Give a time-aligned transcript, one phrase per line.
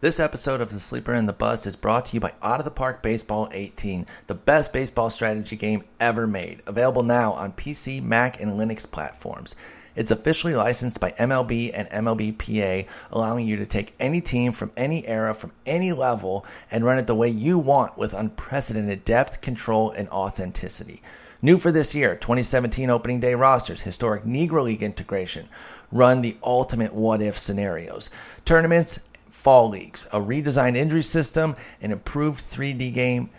[0.00, 2.64] This episode of The Sleeper and the Bust is brought to you by Out of
[2.64, 6.62] the Park Baseball 18, the best baseball strategy game ever made.
[6.66, 9.56] Available now on PC, Mac, and Linux platforms.
[9.96, 15.04] It's officially licensed by MLB and MLBPA, allowing you to take any team from any
[15.04, 19.90] era, from any level, and run it the way you want with unprecedented depth, control,
[19.90, 21.02] and authenticity.
[21.42, 25.48] New for this year, 2017 opening day rosters, historic Negro League integration,
[25.90, 28.10] run the ultimate what if scenarios,
[28.44, 29.07] tournaments,
[29.38, 33.30] fall leagues, a redesigned injury system, an improved 3D game,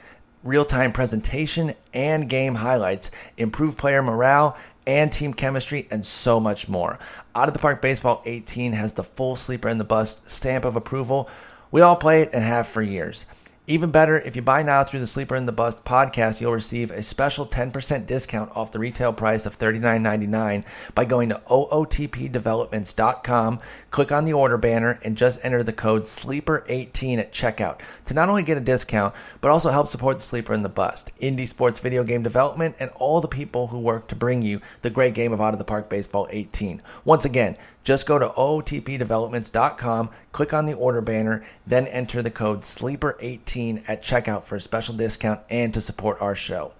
[0.43, 6.69] real time presentation and game highlights, improved player morale, and team chemistry, and so much
[6.69, 6.97] more.
[7.35, 10.77] Out of the Park Baseball 18 has the full sleeper and the bust stamp of
[10.77, 11.29] approval.
[11.69, 13.25] We all play it and have for years.
[13.69, 16.89] Even better, if you buy now through the Sleeper and the Bust podcast, you'll receive
[16.89, 20.63] a special 10% discount off the retail price of $39.99
[20.95, 23.59] by going to ootpdevelopments.com,
[23.91, 28.27] click on the order banner, and just enter the code SLEEPER18 at checkout to not
[28.27, 31.79] only get a discount, but also help support the Sleeper and the Bust, indie sports
[31.79, 35.31] video game development, and all the people who work to bring you the great game
[35.31, 36.81] of Out of the Park Baseball 18.
[37.05, 37.55] Once again,
[37.89, 44.03] just go to ootpdevelopments.com, click on the order banner, then enter the code SLEEPER18 at
[44.03, 46.71] checkout for a special discount and to support our show.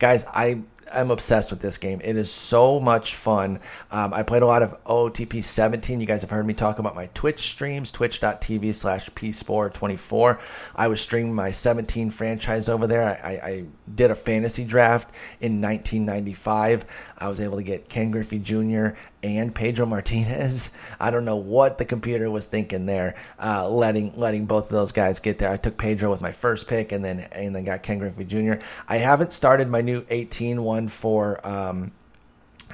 [0.00, 2.00] Guys, I I'm obsessed with this game.
[2.02, 3.60] It is so much fun.
[3.90, 6.00] Um, I played a lot of OTP 17.
[6.00, 10.38] You guys have heard me talk about my Twitch streams, twitch.tv slash pspore24.
[10.74, 13.02] I was streaming my 17 franchise over there.
[13.02, 13.64] I, I, I,
[13.94, 16.84] did a fantasy draft in 1995.
[17.18, 18.88] I was able to get Ken Griffey Jr.
[19.22, 20.70] and Pedro Martinez.
[21.00, 24.92] I don't know what the computer was thinking there, uh, letting letting both of those
[24.92, 25.50] guys get there.
[25.50, 28.54] I took Pedro with my first pick, and then and then got Ken Griffey Jr.
[28.88, 31.46] I haven't started my new 18 one for.
[31.46, 31.92] Um,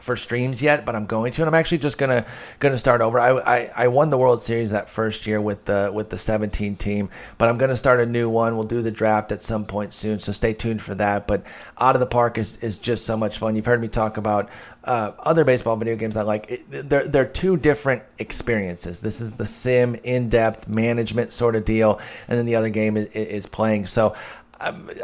[0.00, 2.27] for streams yet, but I'm going to, and I'm actually just gonna
[2.58, 3.20] gonna start over.
[3.20, 6.77] I, I, I won the World Series that first year with the with the 17
[6.77, 8.56] team, but I'm gonna start a new one.
[8.56, 11.27] We'll do the draft at some point soon, so stay tuned for that.
[11.27, 11.45] But
[11.78, 13.55] out of the park is is just so much fun.
[13.55, 14.48] You've heard me talk about
[14.84, 16.51] uh, other baseball video games I like.
[16.51, 19.01] It, they're they're two different experiences.
[19.01, 22.96] This is the sim in depth management sort of deal, and then the other game
[22.96, 23.86] is, is playing.
[23.86, 24.17] So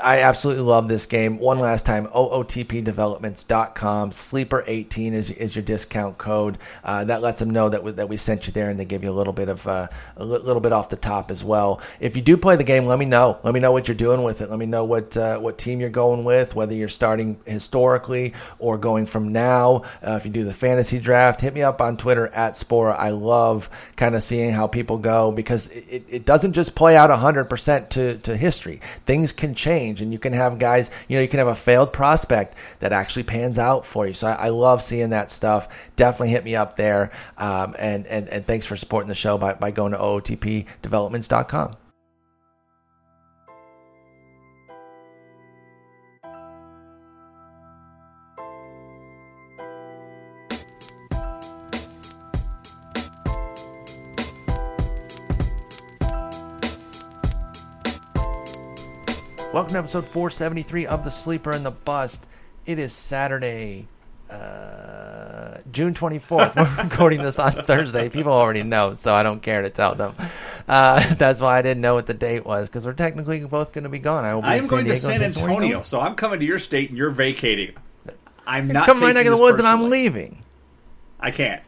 [0.03, 1.39] I absolutely love this game.
[1.39, 4.11] One last time, ootpdevelopments.com.
[4.13, 6.59] Sleeper18 is, is your discount code.
[6.85, 9.03] Uh, that lets them know that we, that we sent you there, and they give
[9.03, 11.81] you a little bit of uh, a little bit off the top as well.
[11.99, 13.39] If you do play the game, let me know.
[13.43, 14.51] Let me know what you're doing with it.
[14.51, 18.79] Let me know what uh, what team you're going with, whether you're starting historically or
[18.79, 19.83] going from now.
[20.07, 22.97] Uh, if you do the fantasy draft, hit me up on Twitter at Spora.
[22.97, 27.11] I love kind of seeing how people go because it, it doesn't just play out
[27.11, 28.81] 100% to, to history.
[29.07, 31.55] Things can can change and you can have guys, you know, you can have a
[31.55, 34.13] failed prospect that actually pans out for you.
[34.13, 35.69] So I, I love seeing that stuff.
[35.97, 37.11] Definitely hit me up there.
[37.39, 41.78] Um, and, and, and thanks for supporting the show by, by going to ootpdevelopments.com.
[59.59, 62.25] Welcome to episode 473 of The Sleeper and the Bust.
[62.65, 63.89] It is Saturday,
[64.31, 66.55] uh, June 24th.
[66.79, 68.09] We're recording this on Thursday.
[68.09, 70.15] People already know, so I don't care to tell them.
[70.69, 73.83] Uh, that's why I didn't know what the date was, because we're technically both going
[73.83, 74.25] to be gone.
[74.25, 76.61] I will be I am going Diego to San Antonio, so I'm coming to your
[76.61, 77.75] state and you're vacating.
[78.47, 79.73] I'm not coming right neck of the woods personally.
[79.73, 80.45] and I'm leaving.
[81.19, 81.63] I can't.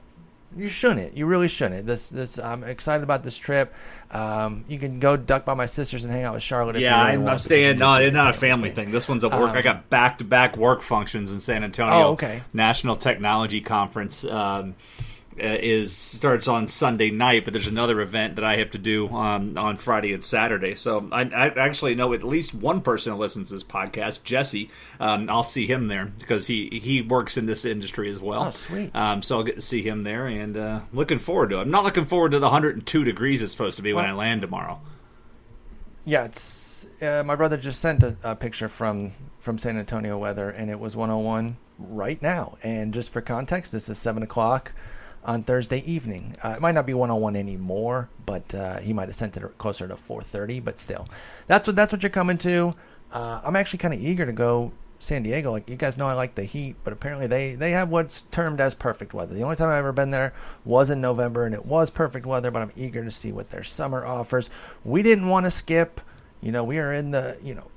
[0.56, 1.16] You shouldn't.
[1.16, 1.86] You really shouldn't.
[1.86, 2.38] This, this.
[2.38, 3.72] I'm excited about this trip.
[4.10, 6.76] Um, you can go duck by my sisters and hang out with Charlotte.
[6.76, 7.78] yeah, really I'm, I'm staying.
[7.78, 8.90] No, it's not a family thing.
[8.90, 9.50] This one's a work.
[9.50, 11.94] Um, I got back to back work functions in San Antonio.
[11.94, 12.42] Oh, okay.
[12.52, 14.24] National Technology Conference.
[14.24, 14.74] Um,
[15.40, 19.56] is starts on Sunday night, but there's another event that I have to do um,
[19.56, 20.74] on Friday and Saturday.
[20.74, 24.70] So I, I, actually know at least one person who listens to this podcast, Jesse.
[24.98, 28.46] Um, I'll see him there because he he works in this industry as well.
[28.46, 28.94] Oh, sweet.
[28.94, 31.62] Um, so I'll get to see him there, and uh, looking forward to it.
[31.62, 34.42] I'm not looking forward to the 102 degrees it's supposed to be when I land
[34.42, 34.80] tomorrow.
[36.04, 40.50] Yeah, it's uh, my brother just sent a, a picture from from San Antonio weather,
[40.50, 42.58] and it was 101 right now.
[42.62, 44.72] And just for context, this is seven o'clock
[45.24, 46.36] on Thursday evening.
[46.42, 49.86] Uh, it might not be 101 anymore, but uh, he might have sent it closer
[49.86, 50.64] to 4:30.
[50.64, 51.08] But still,
[51.46, 52.74] that's what that's what you're coming to.
[53.12, 55.50] Uh, I'm actually kind of eager to go San Diego.
[55.50, 58.60] Like you guys know, I like the heat, but apparently they they have what's termed
[58.60, 59.34] as perfect weather.
[59.34, 60.32] The only time I've ever been there
[60.64, 62.50] was in November, and it was perfect weather.
[62.50, 64.50] But I'm eager to see what their summer offers.
[64.84, 66.00] We didn't want to skip.
[66.40, 67.70] You know, we are in the you know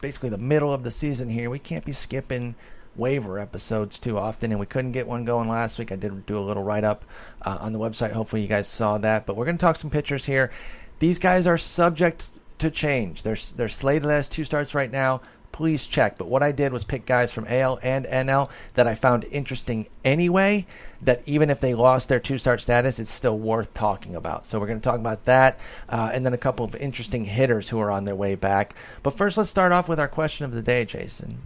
[0.00, 1.50] basically the middle of the season here.
[1.50, 2.54] We can't be skipping
[2.96, 5.92] waiver episodes too often, and we couldn't get one going last week.
[5.92, 7.04] I did do a little write up
[7.42, 8.12] uh, on the website.
[8.12, 9.26] Hopefully, you guys saw that.
[9.26, 10.50] But we're going to talk some pitchers here.
[10.98, 12.28] These guys are subject
[12.58, 13.22] to change.
[13.22, 15.20] They're they're slated as two starts right now.
[15.52, 16.18] Please check.
[16.18, 19.86] But what I did was pick guys from AL and NL that I found interesting
[20.04, 20.66] anyway.
[21.02, 24.44] That even if they lost their two start status, it's still worth talking about.
[24.46, 25.58] So we're going to talk about that,
[25.88, 28.74] uh, and then a couple of interesting hitters who are on their way back.
[29.02, 31.38] But first, let's start off with our question of the day, Jason.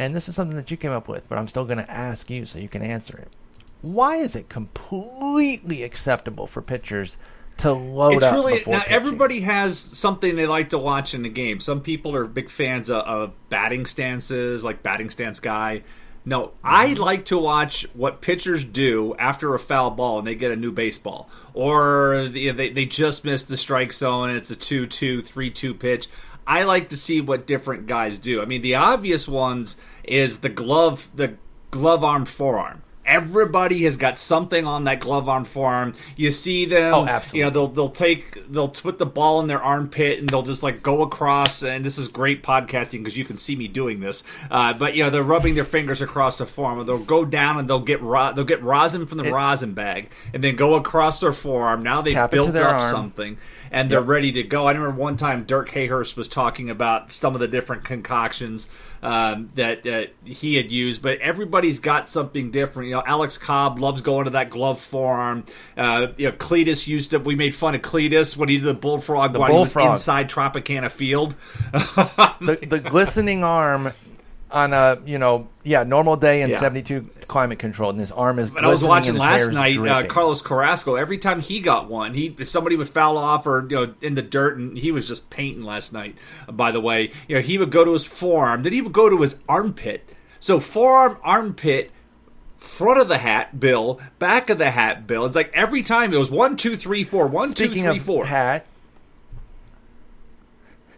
[0.00, 2.30] And this is something that you came up with, but I'm still going to ask
[2.30, 3.28] you so you can answer it.
[3.82, 7.16] Why is it completely acceptable for pitchers
[7.58, 8.92] to load it's up really now pitching?
[8.94, 11.60] everybody has something they like to watch in the game.
[11.60, 15.82] Some people are big fans of, of batting stances, like batting stance guy.
[16.24, 17.02] No, I Mm-hmm.
[17.02, 20.72] like to watch what pitchers do after a foul ball and they get a new
[20.72, 25.78] baseball, or the, they they just missed the strike zone and it's a 2-2, 3-2
[25.78, 26.08] pitch.
[26.50, 28.42] I like to see what different guys do.
[28.42, 31.34] I mean, the obvious ones is the glove, the
[31.70, 32.82] glove arm forearm.
[33.06, 35.94] Everybody has got something on that glove arm forearm.
[36.16, 37.38] You see them, Oh, absolutely.
[37.38, 40.62] you know, they'll they'll take they'll put the ball in their armpit and they'll just
[40.62, 41.62] like go across.
[41.64, 44.22] And this is great podcasting because you can see me doing this.
[44.50, 46.78] Uh, but you know, they're rubbing their fingers across the forearm.
[46.78, 49.72] Or they'll go down and they'll get ro- they'll get rosin from the It- rosin
[49.72, 51.82] bag and then go across their forearm.
[51.82, 52.82] Now they built up arm.
[52.82, 53.38] something
[53.70, 54.66] and they're ready to go.
[54.66, 58.68] I remember one time Dirk Hayhurst was talking about some of the different concoctions
[59.02, 62.88] um, that uh, he had used, but everybody's got something different.
[62.88, 65.44] You know, Alex Cobb loves going to that glove forearm.
[65.76, 67.24] Uh, you know, Cletus used it.
[67.24, 69.90] We made fun of Cletus when he did the bullfrog while he bullfrog.
[69.90, 71.36] was inside Tropicana Field.
[71.72, 73.92] the, the glistening arm
[74.52, 76.56] on a you know yeah normal day in Yeah.
[76.56, 79.78] 72 climate control and his arm is But I was watching and his hair last
[79.78, 79.78] night.
[79.78, 80.06] Uh.
[80.06, 80.96] Carlos Carrasco.
[80.96, 84.22] Every time he got one, he somebody would foul off or you know in the
[84.22, 86.16] dirt, and he was just painting last night.
[86.48, 89.08] By the way, you know he would go to his forearm, then he would go
[89.08, 90.08] to his armpit.
[90.40, 91.90] So forearm, armpit,
[92.58, 95.26] front of the hat, Bill, back of the hat, Bill.
[95.26, 98.26] It's like every time it was one, two, three, four, one, two, speaking three, of
[98.26, 98.66] hat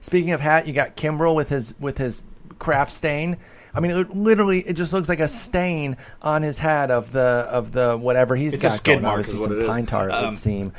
[0.00, 2.22] speaking of hat you got Kimbrel with his with his
[2.62, 3.36] crap stain
[3.74, 7.46] I mean, it literally, it just looks like a stain on his hat of the
[7.50, 9.02] of the whatever he's It's a got skid going.
[9.02, 9.68] mark Obviously, is what some it is.
[9.70, 10.72] pine tar it Um, would seem.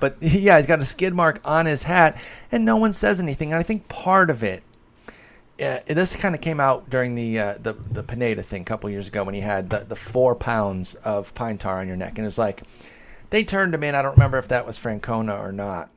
[0.00, 2.16] But yeah, he's got a skid mark on his hat,
[2.50, 3.52] and no one says anything.
[3.52, 4.62] And I think part of it,
[5.62, 8.88] uh, this kind of came out during the uh, the the Pineda thing a couple
[8.88, 12.16] years ago when he had the, the four pounds of pine tar on your neck,
[12.16, 12.62] and it's like
[13.28, 13.94] they turned him in.
[13.94, 15.90] I don't remember if that was Francona or not.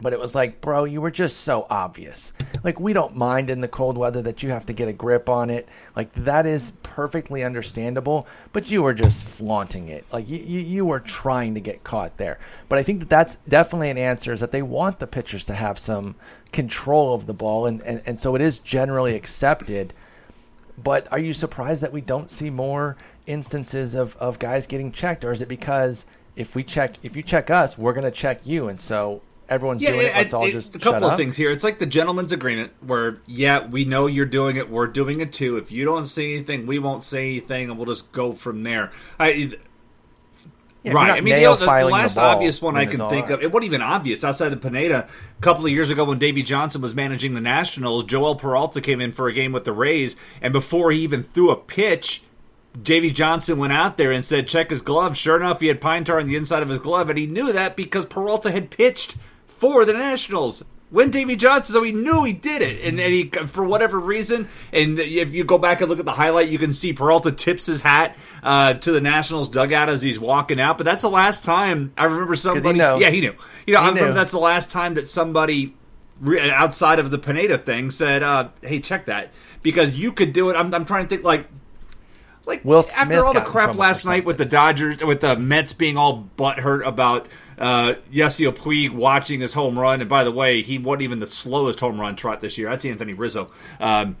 [0.00, 2.32] But it was like, bro, you were just so obvious.
[2.64, 5.28] Like, we don't mind in the cold weather that you have to get a grip
[5.28, 5.68] on it.
[5.94, 8.26] Like, that is perfectly understandable.
[8.52, 10.06] But you were just flaunting it.
[10.12, 12.38] Like, you, you, you were trying to get caught there.
[12.68, 15.54] But I think that that's definitely an answer is that they want the pitchers to
[15.54, 16.16] have some
[16.52, 17.66] control of the ball.
[17.66, 19.92] And, and, and so it is generally accepted.
[20.82, 25.24] But are you surprised that we don't see more instances of, of guys getting checked?
[25.24, 26.06] Or is it because
[26.36, 28.68] if we check, if you check us, we're going to check you?
[28.68, 29.20] And so
[29.50, 30.14] everyone's doing it.
[30.14, 31.18] Let's all it- just a couple of up.
[31.18, 31.50] things here.
[31.50, 35.32] It's like the gentleman's agreement, where yeah, we know you're doing it, we're doing it
[35.32, 35.56] too.
[35.56, 38.90] If you don't say anything, we won't say anything, and we'll just go from there.
[39.18, 39.52] I,
[40.82, 41.10] Yeah, right.
[41.10, 43.32] I mean, the, nail the, the filing the last obvious one I can think right.
[43.32, 45.06] of, it wasn't even obvious outside of Pineda.
[45.38, 49.00] A couple of years ago, when Davey Johnson was managing the Nationals, Joel Peralta came
[49.00, 52.22] in for a game with the Rays, and before he even threw a pitch,
[52.80, 56.04] Davey Johnson went out there and said, "Check his glove." Sure enough, he had pine
[56.04, 59.16] tar on the inside of his glove, and he knew that because Peralta had pitched
[59.60, 60.64] for the Nationals.
[60.90, 64.48] When Davey Johnson, so he knew he did it, and, and he for whatever reason,
[64.72, 67.66] and if you go back and look at the highlight, you can see Peralta tips
[67.66, 70.78] his hat uh, to the Nationals dugout as he's walking out.
[70.78, 72.76] But that's the last time I remember somebody.
[72.76, 73.00] knows.
[73.00, 73.34] Yeah, he knew.
[73.68, 74.14] You know, He I remember knew.
[74.14, 75.76] that's the last time that somebody
[76.20, 79.30] re- outside of the Pineda thing said, uh, "Hey, check that,"
[79.62, 80.54] because you could do it.
[80.56, 81.46] I'm, I'm trying to think like.
[82.46, 85.72] Like Will Smith after all the crap last night with the Dodgers, with the Mets
[85.72, 87.28] being all butthurt about
[87.58, 91.26] uh, Yasiel Puig watching his home run, and by the way, he wasn't even the
[91.26, 92.70] slowest home run trot this year.
[92.70, 93.50] That's Anthony Rizzo.
[93.78, 94.16] Um,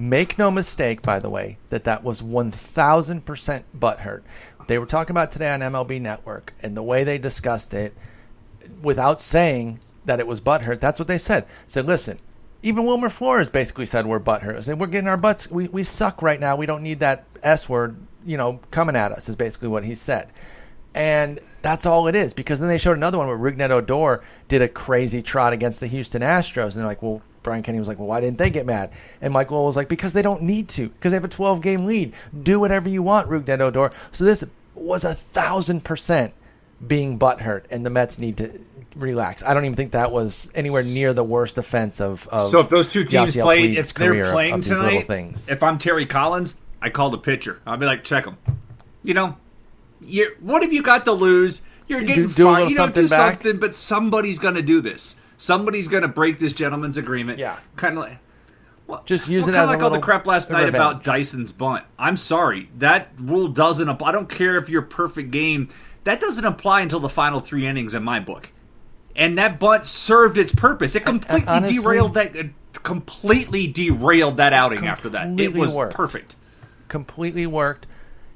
[0.00, 4.22] Make no mistake, by the way, that that was 1,000% butthurt.
[4.66, 7.94] They were talking about today on MLB Network, and the way they discussed it,
[8.80, 11.46] without saying that it was butthurt, that's what they said.
[11.66, 12.18] Said, listen,
[12.62, 14.64] even Wilmer Flores basically said we're butthurt.
[14.64, 16.56] Said we're getting our butts, we, we suck right now.
[16.56, 19.94] We don't need that S word, you know, coming at us, is basically what he
[19.94, 20.28] said.
[20.94, 22.34] And that's all it is.
[22.34, 25.86] Because then they showed another one where Rougned Odor did a crazy trot against the
[25.86, 26.64] Houston Astros.
[26.64, 28.90] And they're like, well, Brian Kenny was like, well, why didn't they get mad?
[29.20, 30.88] And Mike Lowell was like, because they don't need to.
[30.88, 32.12] Because they have a 12 game lead.
[32.42, 33.92] Do whatever you want, Rougned Odor.
[34.12, 36.34] So this was a thousand percent
[36.86, 37.64] being butthurt.
[37.70, 38.60] And the Mets need to
[38.96, 39.42] relax.
[39.42, 42.26] I don't even think that was anywhere near the worst offense of.
[42.28, 44.84] of so if those two teams Yasiel played, Puig's if they're of- playing of little
[44.86, 45.48] tonight, things.
[45.48, 47.60] if I'm Terry Collins, I call the pitcher.
[47.66, 48.36] I'll be like, check them.
[49.02, 49.36] You know,
[50.00, 51.62] you're, what have you got to lose?
[51.88, 52.70] You're You getting do- do fired.
[52.70, 53.34] You don't do something back.
[53.42, 55.20] something, but somebody's going to do this.
[55.38, 57.38] Somebody's going to break this gentleman's agreement.
[57.38, 57.56] Yeah.
[57.76, 58.18] kind of like.
[58.86, 60.74] Well, Just use well, it kinda a like all the crap last night revenge.
[60.74, 61.84] about Dyson's bunt.
[61.98, 64.08] I'm sorry, that rule doesn't apply.
[64.08, 65.68] I don't care if you're perfect game.
[66.04, 68.50] That doesn't apply until the final three innings in my book.
[69.20, 70.96] And that bunt served its purpose.
[70.96, 72.36] It completely honestly- derailed that.
[72.36, 72.42] Uh,
[72.82, 75.38] completely derailed that outing after that.
[75.38, 75.94] It was worked.
[75.94, 76.36] perfect.
[76.88, 77.86] completely worked.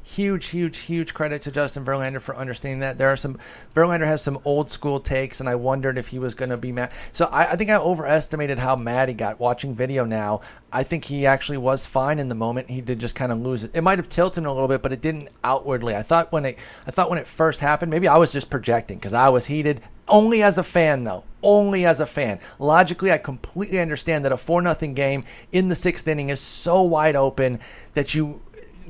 [0.07, 2.99] Huge, huge, huge credit to Justin Verlander for understanding that.
[2.99, 3.39] There are some
[3.75, 6.73] Verlander has some old school takes, and I wondered if he was going to be
[6.73, 6.93] mad.
[7.13, 9.41] So I, I think I overestimated how mad he got.
[9.41, 12.69] Watching video now, I think he actually was fine in the moment.
[12.69, 13.71] He did just kind of lose it.
[13.73, 15.97] It might have tilted him a little bit, but it didn't outwardly.
[15.97, 18.99] I thought when it, I thought when it first happened, maybe I was just projecting
[18.99, 19.81] because I was heated.
[20.09, 21.25] Only as a fan, though.
[21.43, 22.41] Only as a fan.
[22.59, 26.83] Logically, I completely understand that a four nothing game in the sixth inning is so
[26.83, 27.61] wide open
[27.95, 28.41] that you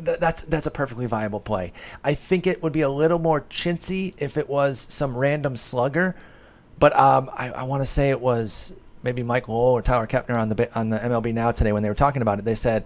[0.04, 1.73] th- that's that's a perfectly viable play.
[2.02, 6.16] I think it would be a little more chintzy if it was some random slugger,
[6.78, 10.40] but um, I, I want to say it was maybe Michael Lowell or Tyler Kepner
[10.40, 12.44] on the on the MLB Now today when they were talking about it.
[12.44, 12.85] They said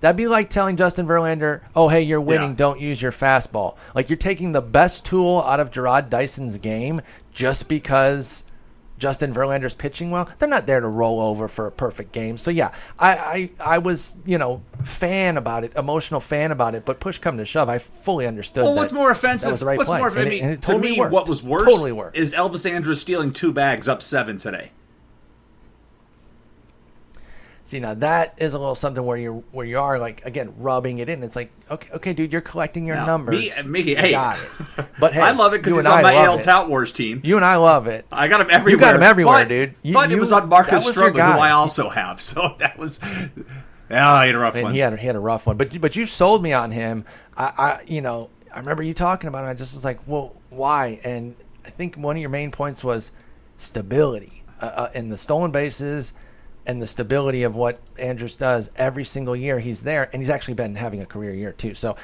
[0.00, 2.50] that'd be like telling Justin Verlander, "Oh, hey, you're winning.
[2.50, 2.56] Yeah.
[2.56, 7.02] Don't use your fastball." Like you're taking the best tool out of Jarrod Dyson's game
[7.38, 8.42] just because.
[8.98, 10.28] Justin Verlander's pitching well.
[10.40, 12.36] They're not there to roll over for a perfect game.
[12.36, 16.84] So yeah, I, I I was you know fan about it, emotional fan about it.
[16.84, 18.64] But push come to shove, I fully understood.
[18.64, 19.46] Well, that what's more offensive?
[19.46, 20.00] That was the right what's play.
[20.00, 20.10] more?
[20.10, 21.12] I mean, it to me, worked.
[21.12, 22.16] what was worse Totally worked.
[22.16, 24.72] is Elvis Andrus stealing two bags up seven today.
[27.68, 31.00] See now that is a little something where you're where you are like again rubbing
[31.00, 31.22] it in.
[31.22, 33.34] It's like okay, okay, dude, you're collecting your Now, numbers.
[33.62, 34.10] me- Mickey, You hey.
[34.12, 34.86] got it.
[34.98, 36.42] But hey, I love it because you he's and on I my AL it.
[36.44, 37.20] Tout Wars team.
[37.22, 38.06] You and I love it.
[38.10, 38.70] I got him everywhere.
[38.70, 39.74] You got him everywhere, but, dude.
[39.82, 41.38] You- but it was on Marcus Stroman, who.
[41.38, 42.22] I also have.
[42.28, 43.00] So that was.
[43.90, 44.72] Yeah, I had a rough And one.
[44.72, 47.04] he had he had a rough one, but but you sold me on him.
[47.36, 49.50] I, I you know I remember you talking about him.
[49.50, 51.00] I just was like, well, why?
[51.04, 53.12] And I think one of your main points was
[53.58, 56.14] stability uh, uh, in the stolen bases
[56.68, 59.58] and the stability of what Andrus does every single year.
[59.58, 61.74] He's there, and he's actually been having a career year too.
[61.74, 61.96] So.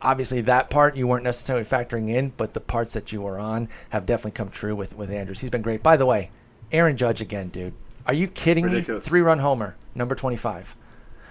[0.00, 3.68] Obviously, that part you weren't necessarily factoring in, but the parts that you were on
[3.88, 5.40] have definitely come true with, with Andrus.
[5.40, 5.82] He's been great.
[5.82, 6.30] By the way,
[6.70, 7.72] Aaron Judge again, dude.
[8.06, 9.04] Are you kidding Ridiculous.
[9.04, 9.08] me?
[9.08, 10.76] Three run homer, number 25.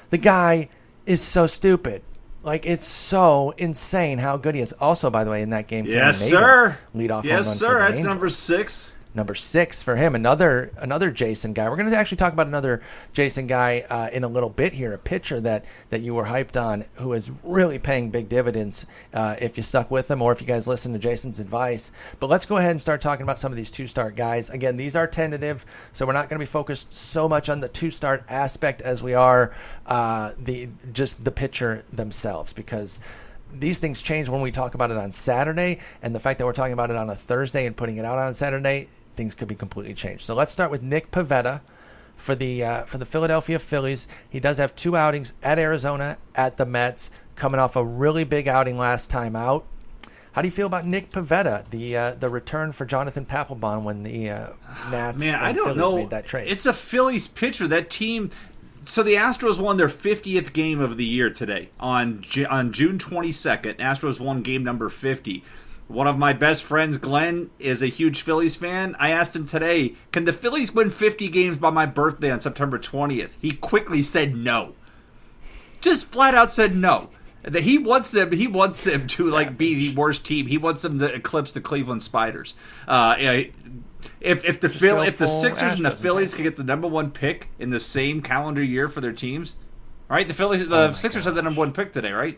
[0.09, 0.67] The guy
[1.05, 2.01] is so stupid.
[2.43, 4.73] Like it's so insane how good he is.
[4.73, 6.77] Also, by the way, in that game, Yes, sir.
[6.93, 7.79] lead off Yes, sir.
[7.79, 8.05] That's Angels.
[8.05, 8.96] number six.
[9.17, 10.13] Number six for him.
[10.13, 11.67] Another another Jason guy.
[11.67, 12.83] We're going to actually talk about another
[13.13, 14.93] Jason guy uh, in a little bit here.
[14.93, 18.85] A pitcher that that you were hyped on, who is really paying big dividends.
[19.11, 21.91] Uh, if you stuck with him, or if you guys listen to Jason's advice.
[22.19, 24.51] But let's go ahead and start talking about some of these two start guys.
[24.51, 27.69] Again, these are tentative, so we're not going to be focused so much on the
[27.69, 29.51] two start aspect as we are
[29.87, 32.99] uh, the just the pitcher themselves because
[33.51, 36.53] these things change when we talk about it on Saturday, and the fact that we're
[36.53, 39.55] talking about it on a Thursday and putting it out on Saturday, things could be
[39.55, 40.23] completely changed.
[40.23, 41.61] So let's start with Nick Pivetta
[42.15, 44.07] for the uh, for the Philadelphia Phillies.
[44.29, 48.47] He does have two outings at Arizona, at the Mets, coming off a really big
[48.47, 49.65] outing last time out.
[50.33, 54.03] How do you feel about Nick Pivetta, the uh, the return for Jonathan Papelbon when
[54.03, 54.49] the uh,
[54.91, 55.95] Nats Man, and I don't Phillies know.
[55.95, 56.47] made that trade?
[56.47, 57.67] It's a Phillies pitcher.
[57.67, 58.29] That team.
[58.85, 63.77] So the Astros won their 50th game of the year today on on June 22nd.
[63.79, 65.43] Astros won game number 50.
[65.87, 68.95] One of my best friends, Glenn, is a huge Phillies fan.
[68.99, 72.77] I asked him today, "Can the Phillies win 50 games by my birthday on September
[72.77, 74.73] 20th?" He quickly said no.
[75.79, 77.09] Just flat out said no.
[77.43, 78.33] That he wants them.
[78.33, 80.47] He wants them to like be the worst team.
[80.47, 82.53] He wants them to eclipse the Cleveland Spiders.
[82.87, 83.15] Uh,
[84.19, 87.11] if if the Phil, if the Sixers and the Phillies could get the number one
[87.11, 89.55] pick in the same calendar year for their teams,
[90.09, 90.27] right?
[90.27, 92.37] The Phillies, the Oh Sixers had the number one pick today, right?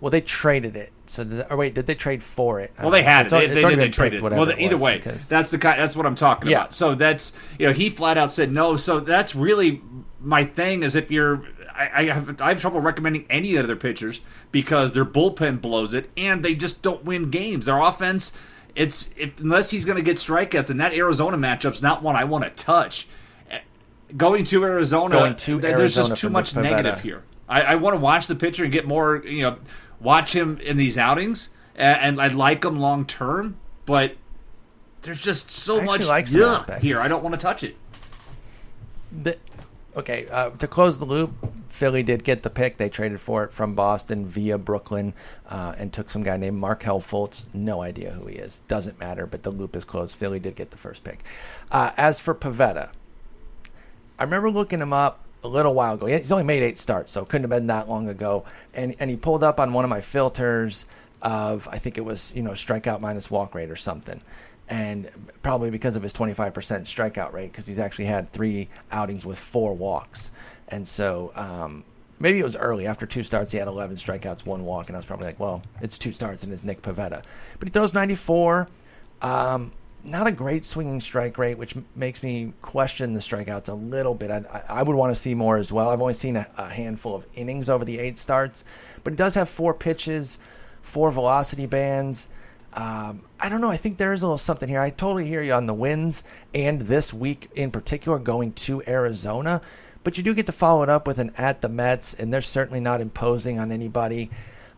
[0.00, 0.92] Well, they traded it.
[1.06, 2.72] So, did, or wait, did they trade for it?
[2.80, 3.36] Well, they had It's it.
[3.36, 4.22] al- They, they, they traded.
[4.22, 5.80] Well, it either way, because- that's the kind.
[5.80, 6.58] That's what I'm talking Yeah.
[6.60, 6.74] about.
[6.74, 8.76] So that's you know he flat out said no.
[8.76, 9.82] So that's really
[10.20, 10.82] my thing.
[10.82, 11.42] Is if you're,
[11.74, 14.20] I, I have I have trouble recommending any of their pitchers
[14.52, 17.66] because their bullpen blows it and they just don't win games.
[17.66, 18.36] Their offense,
[18.76, 22.24] it's if, unless he's going to get strikeouts, and that Arizona matchup's not one I
[22.24, 23.08] want to touch.
[23.50, 23.58] Eh,
[24.16, 27.22] Going to Arizona, Going to there- there's Arizona just too much negative here.
[27.48, 29.56] I, I want to watch the pitcher and get more, you know,
[30.00, 33.56] watch him in these outings, and, and I like him long term.
[33.86, 34.16] But
[35.02, 36.84] there's just so I much like some yuck aspects.
[36.84, 37.00] here.
[37.00, 37.76] I don't want to touch it.
[39.22, 39.38] The,
[39.96, 41.32] okay, uh, to close the loop,
[41.68, 42.76] Philly did get the pick.
[42.76, 45.14] They traded for it from Boston via Brooklyn
[45.48, 47.44] uh, and took some guy named Markelle Fultz.
[47.54, 48.60] No idea who he is.
[48.68, 50.16] Doesn't matter, but the loop is closed.
[50.16, 51.20] Philly did get the first pick.
[51.70, 52.90] Uh, as for Pivetta,
[54.18, 56.06] I remember looking him up a little while ago.
[56.06, 58.44] He's only made eight starts, so couldn't have been that long ago.
[58.74, 60.86] And and he pulled up on one of my filters
[61.22, 64.20] of I think it was you know strikeout minus walk rate or something,
[64.68, 65.08] and
[65.42, 69.74] probably because of his 25% strikeout rate because he's actually had three outings with four
[69.74, 70.30] walks,
[70.68, 71.84] and so um,
[72.20, 74.98] maybe it was early after two starts he had 11 strikeouts, one walk, and I
[74.98, 77.22] was probably like, well, it's two starts and it's Nick Pivetta."
[77.58, 78.68] but he throws 94.
[79.22, 79.72] Um,
[80.08, 84.30] not a great swinging strike rate, which makes me question the strikeouts a little bit.
[84.30, 85.90] I, I would want to see more as well.
[85.90, 88.64] I've only seen a, a handful of innings over the eight starts,
[89.04, 90.38] but he does have four pitches
[90.88, 92.28] four velocity bands.
[92.72, 93.70] Um, I don't know.
[93.70, 94.80] I think there is a little something here.
[94.80, 96.24] I totally hear you on the wins
[96.54, 99.60] and this week in particular going to Arizona,
[100.04, 102.40] but you do get to follow it up with an at the Mets, and they're
[102.40, 104.30] certainly not imposing on anybody.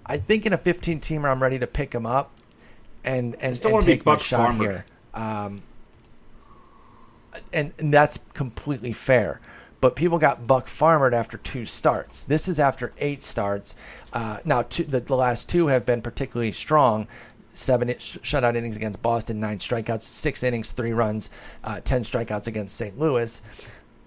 [0.05, 2.33] I think in a 15 teamer, I'm ready to pick them up
[3.05, 4.63] and and, still and want to be take my shot Farmer.
[4.63, 4.85] here.
[5.15, 5.63] Um,
[7.53, 9.41] and, and that's completely fair.
[9.81, 12.23] But people got Buck Farmered after two starts.
[12.25, 13.75] This is after eight starts.
[14.13, 17.09] Uh, now, two, the, the last two have been particularly strong.
[17.55, 21.31] Seven sh- shutout innings against Boston, nine strikeouts, six innings, three runs,
[21.65, 22.99] uh, ten strikeouts against St.
[22.99, 23.41] Louis.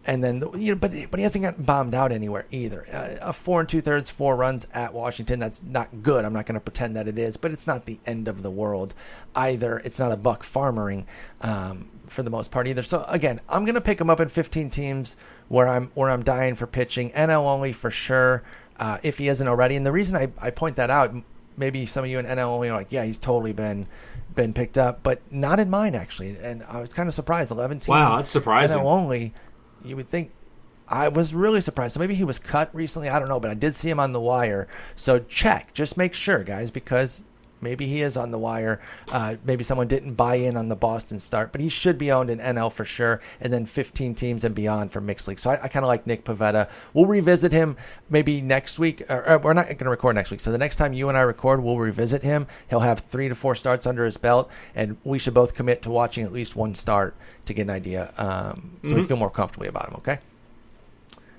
[0.05, 2.86] And then, you know, but but he hasn't gotten bombed out anywhere either.
[2.91, 5.39] Uh, a four and two thirds, four runs at Washington.
[5.39, 6.25] That's not good.
[6.25, 8.51] I'm not going to pretend that it is, but it's not the end of the
[8.51, 8.93] world
[9.36, 9.77] either.
[9.86, 11.05] It's not a buck farmering
[11.41, 12.83] um, for the most part either.
[12.83, 15.15] So again, I'm going to pick him up in 15 teams
[15.48, 17.12] where I'm where I'm dying for pitching.
[17.12, 18.43] NL only for sure
[18.79, 19.75] uh, if he isn't already.
[19.75, 21.15] And the reason I, I point that out,
[21.55, 23.88] maybe some of you in NL only are like, yeah, he's totally been
[24.36, 26.36] been picked up, but not in mine actually.
[26.41, 27.51] And I was kind of surprised.
[27.51, 28.79] 11 team Wow, that's surprising.
[28.79, 29.33] NL only.
[29.83, 30.31] You would think.
[30.87, 31.93] I was really surprised.
[31.93, 33.09] So maybe he was cut recently.
[33.09, 34.67] I don't know, but I did see him on the wire.
[34.95, 37.23] So check, just make sure, guys, because
[37.63, 38.82] maybe he is on the wire.
[39.12, 42.29] Uh, maybe someone didn't buy in on the Boston start, but he should be owned
[42.29, 43.22] in NL for sure.
[43.41, 45.39] And then 15 teams and beyond for mixed league.
[45.39, 46.70] So I, I kind of like Nick Pivetta.
[46.93, 47.77] We'll revisit him
[48.10, 49.01] maybe next week.
[49.10, 50.41] Or, or we're not going to record next week.
[50.41, 52.48] So the next time you and I record, we'll revisit him.
[52.70, 55.89] He'll have three to four starts under his belt, and we should both commit to
[55.89, 57.15] watching at least one start
[57.46, 59.96] to get an idea, um, so we feel more comfortably about him.
[59.96, 60.20] Okay.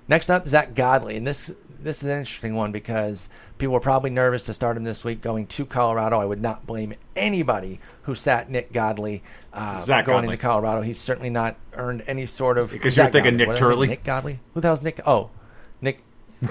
[0.06, 1.50] Next up, Zach Godley, and this
[1.84, 5.20] this is an interesting one because people were probably nervous to start him this week
[5.20, 6.18] going to Colorado.
[6.18, 10.24] I would not blame anybody who sat Nick Godley uh, going Godley.
[10.24, 10.80] into Colorado.
[10.80, 13.46] He's certainly not earned any sort of Because you're thinking Godley.
[13.46, 13.74] Nick What did I say?
[13.74, 13.88] Turley?
[13.88, 14.40] Nick Godley.
[14.54, 15.00] Who the hell's Nick?
[15.06, 15.30] Oh,
[15.80, 16.00] Nick.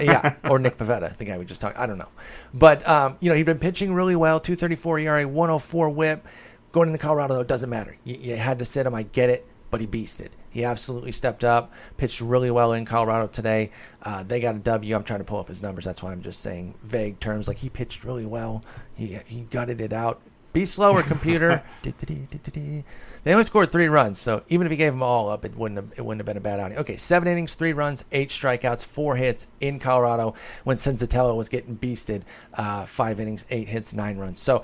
[0.00, 1.76] yeah, or Nick Pivetta, the guy we just talked.
[1.78, 2.08] I don't know,
[2.54, 4.40] but um, you know he'd been pitching really well.
[4.40, 6.26] Two thirty four ERA, one hundred four WHIP.
[6.72, 7.96] Going into Colorado, though, it doesn't matter.
[8.02, 8.94] You, you had to sit him.
[8.94, 10.28] I get it, but he beasted.
[10.50, 13.72] He absolutely stepped up, pitched really well in Colorado today.
[14.04, 14.94] Uh, they got a W.
[14.94, 15.84] I'm trying to pull up his numbers.
[15.84, 17.48] That's why I'm just saying vague terms.
[17.48, 18.62] Like he pitched really well.
[18.94, 20.20] He he gutted it out.
[20.52, 21.60] Be slower, computer.
[21.82, 25.76] they only scored three runs, so even if he gave them all up, it wouldn't
[25.76, 26.78] have, it wouldn't have been a bad outing.
[26.78, 31.76] Okay, seven innings, three runs, eight strikeouts, four hits in Colorado when Senzatela was getting
[31.76, 32.22] beasted.
[32.56, 34.38] Uh, five innings, eight hits, nine runs.
[34.38, 34.62] So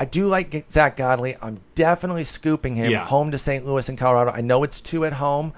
[0.00, 1.36] I do like Zach Godley.
[1.42, 3.04] I'm definitely scooping him Yeah.
[3.06, 3.66] home to St.
[3.66, 4.32] Louis and Colorado.
[4.32, 5.52] I know it's two at home.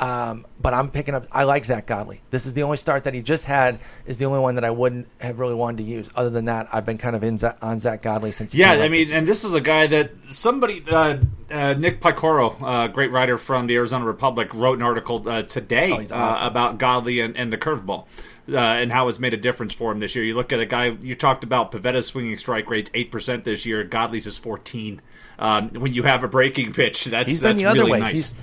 [0.00, 1.26] Um, but I'm picking up.
[1.30, 2.20] I like Zach Godley.
[2.30, 3.78] This is the only start that he just had.
[4.06, 6.10] Is the only one that I wouldn't have really wanted to use.
[6.16, 8.52] Other than that, I've been kind of in on Zach Godley since.
[8.52, 12.00] he Yeah, I mean, this and this is a guy that somebody, uh, uh, Nick
[12.00, 16.18] Piecoro, uh, great writer from the Arizona Republic, wrote an article uh, today Oh, awesome.
[16.20, 18.06] uh, about Godley and, and the curveball.
[18.46, 20.22] Uh, and how it's made a difference for him this year.
[20.22, 20.88] You look at a guy.
[21.00, 23.84] You talked about Pivetta's swinging strike rates eight percent this year.
[23.84, 25.00] Godley's is fourteen.
[25.38, 27.98] Um, when you have a breaking pitch, that's He's that's the other really way.
[28.00, 28.12] nice.
[28.12, 28.34] He's,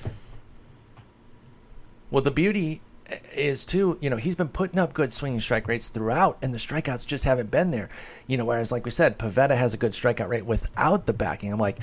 [2.10, 2.80] well, the beauty
[3.34, 6.58] is too, you know, he's been putting up good swinging strike rates throughout, and the
[6.58, 7.88] strikeouts just haven't been there.
[8.26, 11.52] You know, whereas like we said, Pivetta has a good strikeout rate without the backing.
[11.52, 11.78] I'm like,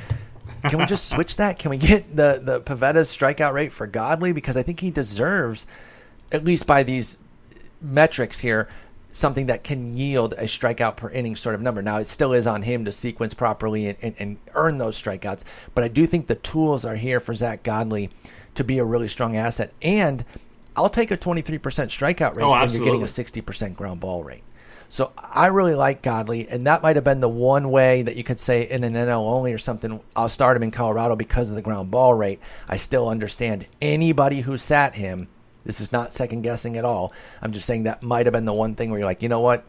[0.63, 1.59] can we just switch that?
[1.59, 5.65] Can we get the the Pivetta's strikeout rate for Godley because I think he deserves,
[6.31, 7.17] at least by these
[7.81, 8.67] metrics here,
[9.11, 11.81] something that can yield a strikeout per inning sort of number.
[11.81, 15.43] Now, it still is on him to sequence properly and, and, and earn those strikeouts,
[15.73, 18.09] but I do think the tools are here for Zach Godley
[18.55, 19.73] to be a really strong asset.
[19.81, 20.23] And
[20.75, 24.43] I'll take a 23% strikeout rate Oh, when you're getting a 60% ground ball rate.
[24.91, 28.23] So I really like Godley, and that might have been the one way that you
[28.23, 29.99] could say in an NL only or something.
[30.15, 32.39] I'll start him in Colorado because of the ground ball rate.
[32.67, 35.27] I still understand anybody who sat him.
[35.65, 37.13] This is not second guessing at all.
[37.41, 39.41] I'm just saying that might have been the one thing where you're like, you know
[39.41, 39.65] what?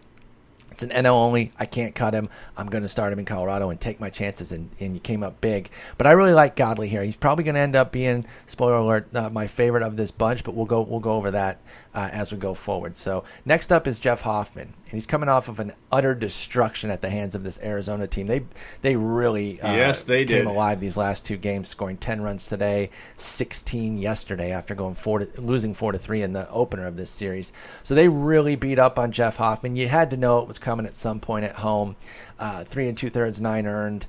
[0.71, 1.53] It's an NL only.
[1.59, 2.31] I can't cut him.
[2.57, 4.53] I'm going to start him in Colorado and take my chances.
[4.53, 5.69] And, and you came up big.
[5.99, 7.03] But I really like Godley here.
[7.03, 10.43] He's probably going to end up being spoiler alert uh, my favorite of this bunch.
[10.43, 11.59] But we'll go we'll go over that
[11.95, 12.97] uh, as we go forward.
[12.97, 17.03] So next up is Jeff Hoffman, and he's coming off of an utter destruction at
[17.03, 18.27] the hands of this Arizona team.
[18.27, 18.43] They
[18.83, 22.47] they really uh, yes they came did alive these last two games, scoring ten runs
[22.47, 26.97] today, sixteen yesterday after going four to, losing four to three in the opener of
[26.97, 27.53] this series.
[27.83, 29.77] So they really beat up on Jeff Hoffman.
[29.77, 31.97] You had to know it was coming at some point at home.
[32.39, 34.07] Uh, three and two thirds, nine earned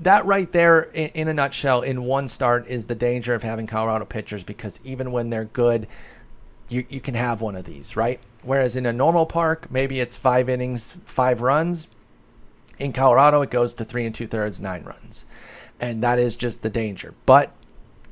[0.00, 3.66] that right there, in, in, a nutshell, in one start, is the danger of having
[3.66, 5.86] Colorado pitchers because even when they're good,
[6.72, 8.18] you, you can have one of these, right?
[8.42, 11.88] Whereas in a normal park, maybe it's five innings, five runs.
[12.78, 15.24] In Colorado, it goes to three and two thirds, nine runs.
[15.80, 17.14] And that is just the danger.
[17.26, 17.52] But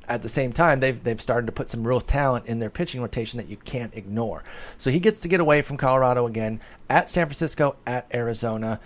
[0.08, 3.00] at the same time, they've they've started to put some real talent in their pitching
[3.00, 4.42] rotation that you can't ignore.
[4.76, 8.80] So he gets to get away from Colorado again at San Francisco, at Arizona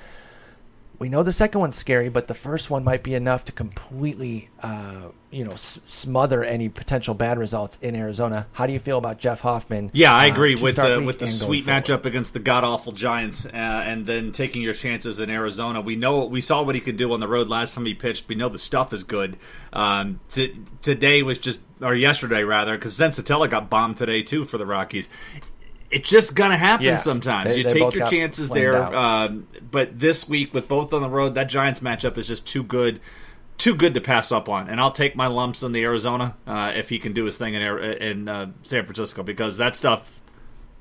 [0.99, 4.49] we know the second one's scary, but the first one might be enough to completely,
[4.61, 8.47] uh, you know, s- smother any potential bad results in Arizona.
[8.53, 9.91] How do you feel about Jeff Hoffman?
[9.93, 12.93] Yeah, I uh, agree uh, with the with the sweet matchup against the god awful
[12.93, 15.81] Giants, uh, and then taking your chances in Arizona.
[15.81, 18.29] We know we saw what he could do on the road last time he pitched.
[18.29, 19.37] We know the stuff is good.
[19.73, 24.59] Um, t- today was just or yesterday rather, because Senzatela got bombed today too for
[24.59, 25.09] the Rockies
[25.95, 27.49] it's just gonna happen yeah, sometimes.
[27.49, 28.83] They, you they take your chances there.
[28.95, 32.65] Um, but this week with both on the road, that Giants matchup is just too
[32.65, 33.01] good,
[33.59, 34.69] too good to pass up on.
[34.69, 37.55] And I'll take my lumps in the Arizona uh, if he can do his thing
[37.55, 40.21] in in uh, San Francisco because that stuff.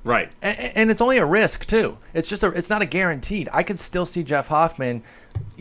[0.02, 1.96] Right, and, and it's only a risk too.
[2.12, 3.48] It's just a, it's not a guaranteed.
[3.52, 5.02] I could still see Jeff Hoffman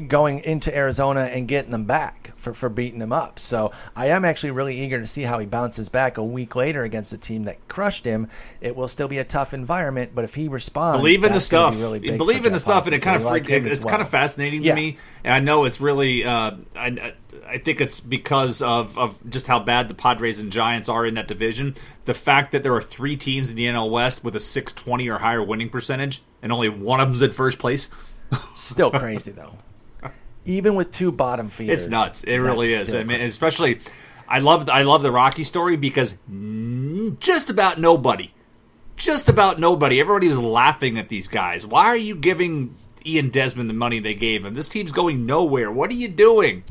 [0.07, 3.39] going into Arizona and getting them back for, for beating him up.
[3.39, 6.83] So I am actually really eager to see how he bounces back a week later
[6.83, 8.27] against a team that crushed him.
[8.59, 11.75] It will still be a tough environment, but if he responds, believe in the stuff.
[11.79, 13.91] Really believe in the stuff, and it kind of freaked, like it's well.
[13.91, 14.73] kind of fascinating yeah.
[14.73, 14.97] to me.
[15.23, 17.13] And I know it's really, uh, I,
[17.47, 21.13] I think it's because of of just how bad the Padres and Giants are in
[21.15, 21.75] that division.
[22.05, 25.19] The fact that there are three teams in the NL West with a 620 or
[25.19, 27.89] higher winning percentage, and only one of them's in first place.
[28.55, 29.53] Still crazy though.
[30.45, 32.23] Even with two bottom feeders, it's nuts.
[32.23, 32.93] It really is.
[32.93, 33.79] I mean, especially,
[34.27, 36.15] I love I love the Rocky story because
[37.19, 38.29] just about nobody,
[38.97, 41.65] just about nobody, everybody was laughing at these guys.
[41.65, 44.53] Why are you giving Ian Desmond the money they gave him?
[44.53, 45.71] This team's going nowhere.
[45.71, 46.65] What are you doing?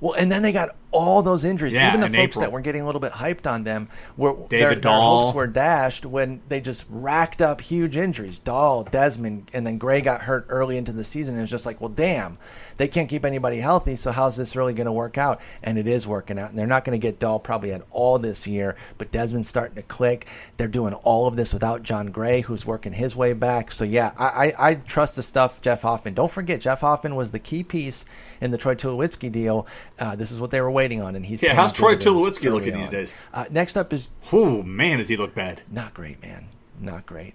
[0.00, 1.74] Well, and then they got all those injuries.
[1.74, 2.40] Yeah, Even the folks April.
[2.42, 6.06] that were getting a little bit hyped on them were their, their, hopes were dashed
[6.06, 8.38] when they just racked up huge injuries.
[8.38, 11.34] Dahl, Desmond, and then Gray got hurt early into the season.
[11.34, 12.38] And it was just like, well, damn,
[12.78, 13.96] they can't keep anybody healthy.
[13.96, 15.40] So how's this really going to work out?
[15.62, 16.50] And it is working out.
[16.50, 18.76] And they're not going to get Dahl probably at all this year.
[18.96, 20.26] But Desmond's starting to click.
[20.56, 23.72] They're doing all of this without Jon Gray, who's working his way back.
[23.72, 26.14] So yeah, I, I, I trust the stuff Jeff Hoffman.
[26.14, 28.04] Don't forget, Jeff Hoffman was the key piece
[28.40, 29.66] in the Troy Tulowitzki deal.
[29.98, 31.54] Uh, this is what they were waiting on, and he's yeah.
[31.54, 32.80] How's Troy Tulowitzki looking on.
[32.80, 33.14] these days?
[33.34, 35.62] Uh, next up is oh man, does he look bad?
[35.70, 36.46] Not great, man.
[36.80, 37.34] Not great.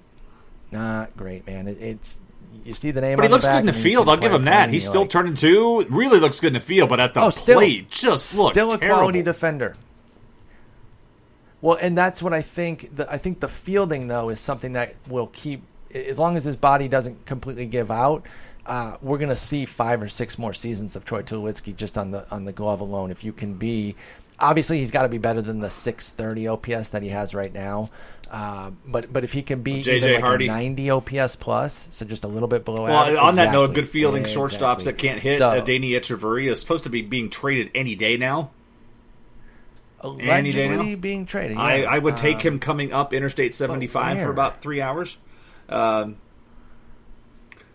[0.71, 1.67] Not great, man.
[1.67, 2.21] It, it's
[2.63, 4.07] you see the name, but he looks good in the field.
[4.07, 4.69] I'll give him that.
[4.69, 5.85] He's still like, turning two.
[5.89, 8.71] Really looks good in the field, but at the oh, plate, still, just looks still
[8.71, 8.99] a terrible.
[8.99, 9.75] quality defender.
[11.61, 12.95] Well, and that's what I think.
[12.95, 16.55] The, I think the fielding though is something that will keep as long as his
[16.55, 18.25] body doesn't completely give out
[18.65, 22.11] uh, we're going to see five or six more seasons of Troy Tulowitzki just on
[22.11, 23.11] the on the glove alone.
[23.11, 23.95] If you can be,
[24.39, 27.89] obviously he's got to be better than the 630 OPS that he has right now.
[28.31, 30.45] Uh, but but if he can be JJ like Hardy.
[30.45, 33.19] a 90 OPS plus, so just a little bit below well, average.
[33.19, 33.45] on exactly.
[33.45, 34.83] that note, good fielding shortstops exactly.
[34.85, 35.37] that can't hit.
[35.37, 38.49] So, uh, Adeiny Hechavarria is supposed to be being traded any day now.
[40.03, 40.95] Any day now?
[40.95, 41.57] being traded.
[41.57, 41.63] Yeah.
[41.63, 45.17] I, I would take um, him coming up Interstate 75 for about three hours.
[45.69, 46.17] Um,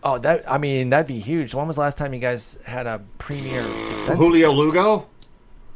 [0.03, 1.53] Oh, that I mean that'd be huge.
[1.53, 5.07] When was the last time you guys had a premier Julio Lugo?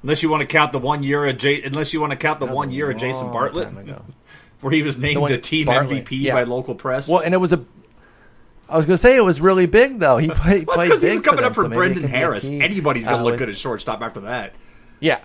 [0.02, 2.40] Unless you want to count the one year of J- unless you want to count
[2.40, 3.70] the one year of Jason Bartlett,
[4.62, 6.34] where he was named the, team Bartlett, MVP yeah.
[6.34, 7.08] by local press.
[7.08, 7.64] Well, and it was a.
[8.70, 10.18] I was going to say it was really big though.
[10.18, 10.68] He played.
[10.68, 12.50] well, because he was coming them, up for so Brendan Harris.
[12.50, 14.54] Anybody's going to uh, look good at shortstop after that.
[15.00, 15.20] Yeah,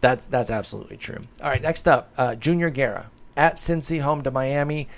[0.00, 1.18] that's that's absolutely true.
[1.42, 4.88] All right, next up, uh, Junior Guerra at Cincy, home to Miami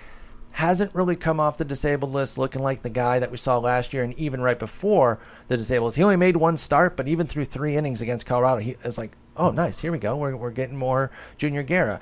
[0.59, 3.94] hasn't really come off the disabled list looking like the guy that we saw last
[3.94, 5.99] year and even right before the disabled list.
[5.99, 9.12] He only made one start, but even through three innings against Colorado, he was like,
[9.37, 10.16] oh, nice, here we go.
[10.16, 12.01] We're, we're getting more Junior Guerra.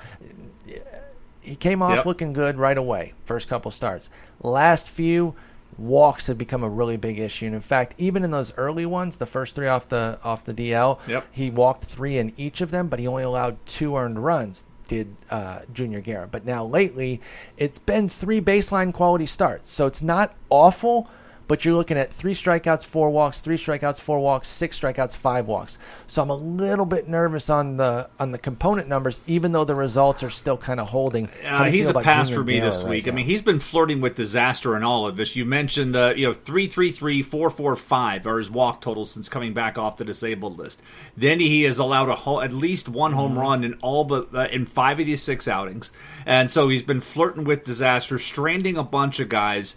[1.39, 2.05] He came off yep.
[2.07, 4.09] looking good right away, first couple starts.
[4.41, 5.35] Last few,
[5.77, 7.45] walks have become a really big issue.
[7.45, 10.53] And in fact, even in those early ones, the first three off the off the
[10.55, 11.27] DL, yep.
[11.31, 15.15] he walked three in each of them, but he only allowed two earned runs did
[15.29, 16.27] uh, Junior Guerra.
[16.27, 17.21] But now lately,
[17.57, 19.71] it's been three baseline quality starts.
[19.71, 21.09] So it's not awful,
[21.47, 25.47] but you're looking at three strikeouts, four walks, three strikeouts, four walks, six strikeouts, five
[25.47, 25.77] walks.
[26.07, 29.75] So I'm a little bit nervous on the on the component numbers, even though the
[29.75, 31.29] results are still kind of holding.
[31.45, 33.05] Uh, he's a pass for me this week.
[33.05, 35.35] Right I mean, he's been flirting with disaster in all of this.
[35.35, 39.11] You mentioned the you know three three three four four five are his walk totals
[39.11, 40.81] since coming back off the disabled list.
[41.15, 43.39] Then he has allowed a whole, at least one home mm-hmm.
[43.39, 45.91] run in all but uh, in five of these six outings,
[46.25, 49.75] and so he's been flirting with disaster, stranding a bunch of guys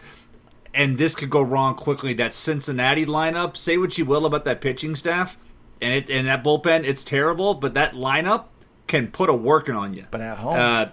[0.74, 2.14] and this could go wrong quickly.
[2.14, 5.36] That Cincinnati lineup, say what you will about that pitching staff
[5.80, 8.44] and it and that bullpen, it's terrible, but that lineup
[8.86, 10.06] can put a working on you.
[10.10, 10.86] But at home, uh,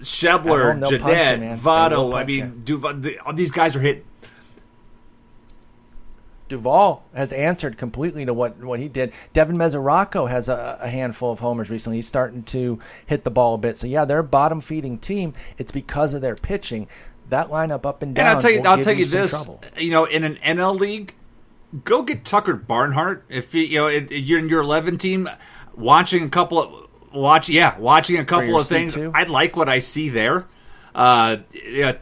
[0.00, 2.14] Schebler, Gennett, Votto.
[2.14, 4.04] I mean, the, these guys are hit.
[6.48, 9.12] Duvall has answered completely to what, what he did.
[9.34, 11.98] Devin Mesoraco has a, a, handful of homers recently.
[11.98, 13.76] He's starting to hit the ball a bit.
[13.76, 15.34] So yeah, they're a bottom feeding team.
[15.58, 16.88] It's because of their pitching
[17.30, 18.26] that lineup up and down.
[18.26, 19.44] And I'll tell you, I'll tell you, you this.
[19.44, 19.62] Trouble.
[19.76, 21.14] You know, in an NL league,
[21.84, 23.24] go get Tucker Barnhart.
[23.28, 25.28] If you, you know it, you're in your 11 team,
[25.74, 28.96] watching a couple of watch, yeah, watching a couple of things.
[28.96, 30.46] I like what I see there.
[30.98, 31.38] Uh,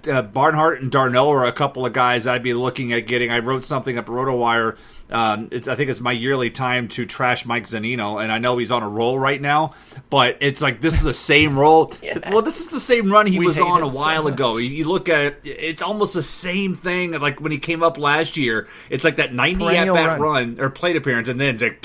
[0.09, 3.31] uh, Barnhart and d'Arnaud are a couple of guys that I'd be looking at getting.
[3.31, 4.79] I wrote something up RotoWire
[5.09, 8.73] um, I think it's my yearly time to trash Mike Zunino, and I know he's
[8.73, 9.75] on a roll right now,
[10.11, 11.93] but it's like this is the same roll.
[12.03, 12.19] yeah.
[12.31, 14.57] Well, this is the same run he we was on a while so ago.
[14.57, 17.13] You, you, look at it; it's almost the same thing.
[17.13, 20.21] Like when he came up last year, it's like that ninety at bat run.
[20.21, 20.61] run.
[20.61, 21.85] or plate appearance, and then like.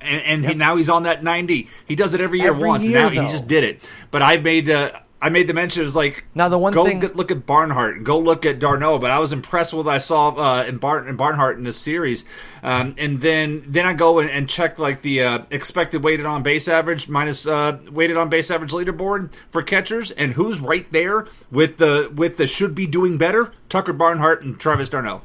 [0.00, 0.52] And, and yep.
[0.52, 1.66] he, now he's on that 90.
[1.88, 2.84] He does it every year every once.
[2.84, 3.22] Year, now though.
[3.22, 3.88] he just did it.
[4.10, 5.80] But I made uh, I made the mention.
[5.80, 7.00] It was like now the one go thing.
[7.00, 8.98] look at Barnhart, go look at d'Arnaud.
[8.98, 11.78] But I was impressed with what I saw uh, in, Bar- in Barnhart in this
[11.78, 12.26] series.
[12.62, 16.42] Um, and then then I go and, and check like the uh, expected weighted on
[16.42, 21.26] base average minus uh, weighted on base average leaderboard for catchers, and who's right there
[21.50, 25.22] with the with the should be doing better Tucker Barnhart and Travis d'Arnaud.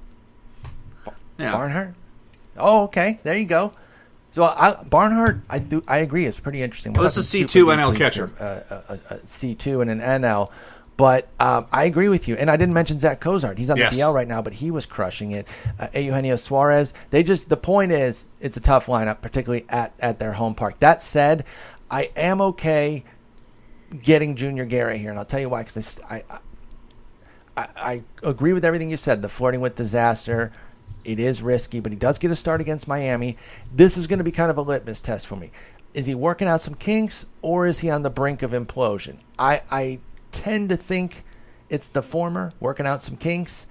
[1.38, 1.52] Yeah.
[1.52, 1.94] Barnhart.
[2.56, 3.20] Oh, okay.
[3.24, 3.74] There you go.
[4.32, 6.26] So I, Barnhart, I do, I agree.
[6.26, 6.94] It's pretty interesting.
[6.94, 10.52] Well, this is C two NL catcher, uh, uh, C two and an NL.
[10.98, 13.58] But um, I agree with you, and I didn't mention Zach Cozart.
[13.58, 13.96] He's on yes.
[13.96, 15.48] the DL right now, but he was crushing it.
[15.80, 16.94] Uh, Eugenio Suarez.
[17.10, 20.78] They just the point is it's a tough lineup, particularly at at their home park.
[20.80, 21.46] That said,
[21.90, 23.06] I am okay
[24.04, 25.64] getting Junior Guerra here, and I'll tell you why.
[25.64, 26.24] Because I,
[27.56, 29.22] I I agree with everything you said.
[29.22, 30.52] The flirting with disaster
[31.10, 33.36] it is risky, but he does get a start against Miami.
[33.74, 35.50] This is going to be kind of a litmus test for me.
[35.96, 39.18] Is he working out some kinks or is he on the brink of implosion?
[39.40, 40.00] I, I
[40.32, 41.24] tend to think
[41.68, 43.66] it's the former, working out some kinks,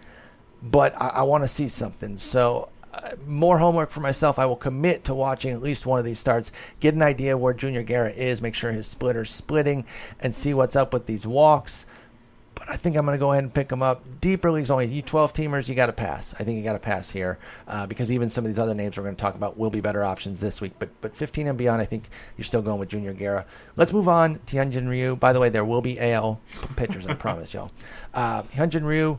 [0.61, 2.19] but I, I want to see something.
[2.19, 4.41] So, uh, more homework for myself.
[4.41, 7.55] I will commit to watching at least one of these starts, get an idea where
[7.55, 9.85] Junior Guerra is, make sure his splitter's splitting,
[10.19, 11.87] and see what's up with these walks
[12.59, 14.03] but I think I'm going to go ahead and pick them up.
[14.21, 14.87] Deeper leagues only.
[14.87, 16.35] You 12 teamers, you got to pass.
[16.41, 18.97] I think you got to pass here uh, because even some of these other names
[18.97, 20.73] we're going to talk about will be better options this week.
[20.79, 23.47] But but 15 and beyond, I think you're still going with Junior Guerra.
[23.77, 25.15] Let's move on to Hyunjin Ryu.
[25.15, 26.41] By the way, there will be AL
[26.75, 27.71] pitchers, I promise y'all.
[28.13, 29.19] Uh, Hyunjin Ryu,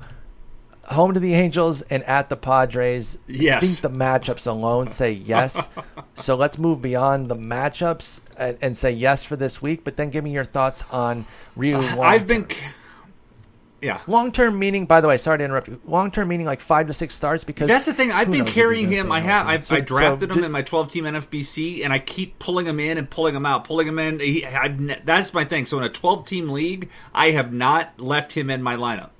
[0.83, 3.19] home to the Angels and at the Padres.
[3.27, 3.63] Yes.
[3.63, 5.69] I think the matchups alone say yes.
[6.15, 9.85] so let's move beyond the matchups and, and, say yes for this week.
[9.85, 11.25] But then give me your thoughts on
[11.55, 11.77] Ryu.
[11.77, 12.45] I've been.
[13.81, 14.01] Yeah.
[14.07, 15.79] Long term meaning, by the way, sorry to interrupt you.
[15.85, 18.11] Long term meaning like five to six starts because that's the thing.
[18.11, 19.11] I've been carrying him.
[19.11, 19.47] I have.
[19.47, 22.65] I've, so, I drafted so, him in my twelve team NFBC, and I keep pulling
[22.65, 24.19] him in and pulling him out, pulling him in.
[24.19, 24.45] He,
[25.05, 25.65] that's my thing.
[25.65, 29.11] So in a twelve team league, I have not left him in my lineup.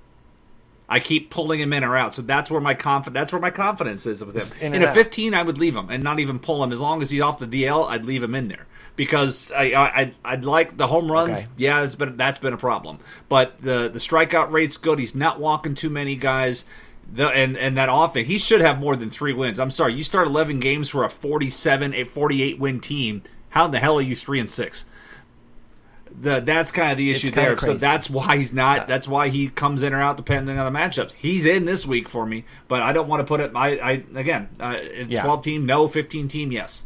[0.92, 3.14] I keep pulling him in or out, so that's where my confidence.
[3.14, 4.74] That's where my confidence is with him.
[4.74, 7.02] In, in a fifteen, I would leave him and not even pull him as long
[7.02, 7.88] as he's off the DL.
[7.88, 8.66] I'd leave him in there
[9.00, 11.38] because I, I I'd like the home runs.
[11.38, 11.48] Okay.
[11.56, 15.00] Yeah, it's been that's been a problem, but the the strikeout rate's good.
[15.00, 16.66] He's not walking too many guys.
[17.14, 19.58] The, and and that offense, he should have more than three wins.
[19.58, 23.24] I'm sorry, you start 11 games for a 47, a 48 win team.
[23.48, 24.84] How in the hell are you three and six?
[26.22, 27.58] The, that's kind of the issue there.
[27.58, 28.90] So that's why he's not.
[28.90, 31.14] That's why he comes in or out depending on the matchups.
[31.14, 33.54] He's in this week for me, but I don't want to put it.
[33.56, 34.76] I, I again, uh,
[35.08, 35.24] yeah.
[35.24, 35.88] 12 team, no.
[35.88, 36.84] 15 team, yes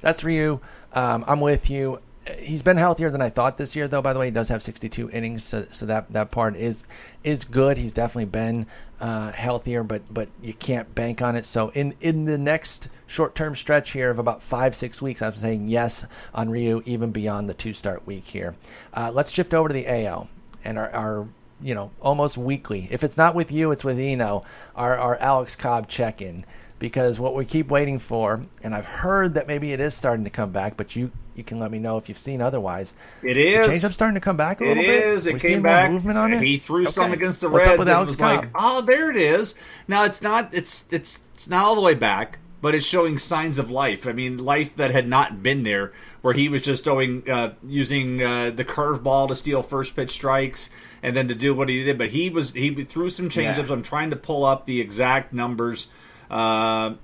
[0.00, 0.60] that's Ryu.
[0.92, 2.00] Um, I'm with you.
[2.38, 4.02] He's been healthier than I thought this year, though.
[4.02, 6.84] By the way, he does have 62 innings, so, so that that part is
[7.22, 7.78] is good.
[7.78, 8.66] He's definitely been
[9.00, 11.46] uh, healthier, but but you can't bank on it.
[11.46, 15.34] So in in the next short term stretch here of about five six weeks, I'm
[15.34, 16.04] saying yes
[16.34, 18.56] on Ryu, even beyond the two start week here.
[18.92, 20.28] Uh, let's shift over to the AL
[20.64, 21.28] and our, our
[21.60, 22.88] you know almost weekly.
[22.90, 24.44] If it's not with you, it's with Eno.
[24.74, 26.44] Our our Alex Cobb check in.
[26.78, 30.30] Because what we keep waiting for, and I've heard that maybe it is starting to
[30.30, 32.94] come back, but you you can let me know if you've seen otherwise.
[33.22, 33.66] It is.
[33.66, 35.06] The change up starting to come back a little it bit.
[35.06, 35.26] Is.
[35.26, 35.90] It came back.
[35.90, 36.42] movement on it.
[36.42, 36.90] He threw okay.
[36.90, 37.74] some against the What's Reds.
[37.74, 38.44] Up with and Alex it was Cobb?
[38.44, 39.54] like, oh, there it is.
[39.86, 40.52] Now it's not.
[40.52, 44.06] It's it's it's not all the way back, but it's showing signs of life.
[44.06, 48.22] I mean, life that had not been there, where he was just going uh, using
[48.22, 50.70] uh, the curveball to steal first pitch strikes,
[51.02, 51.98] and then to do what he did.
[51.98, 53.68] But he was he threw some changeups.
[53.68, 53.72] Yeah.
[53.72, 55.88] I'm trying to pull up the exact numbers.
[56.30, 56.94] Uh,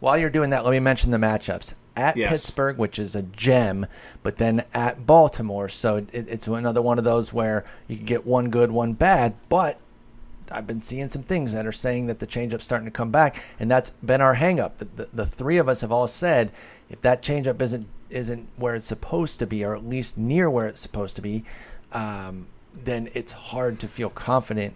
[0.00, 1.74] While you're doing that, let me mention the matchups.
[1.94, 2.30] At Yes.
[2.30, 3.86] Pittsburgh, which is a gem,
[4.22, 5.68] but then at Baltimore.
[5.68, 9.34] So it, it's another one of those where you can get one good, one bad.
[9.50, 9.78] But
[10.50, 13.42] I've been seeing some things that are saying that the changeup's starting to come back,
[13.60, 14.78] and that's been our hangup.
[14.78, 16.50] The, the, the three of us have all said
[16.88, 20.66] if that changeup isn't isn't where it's supposed to be, or at least near where
[20.66, 21.44] it's supposed to be,
[21.92, 24.74] um, then it's hard to feel confident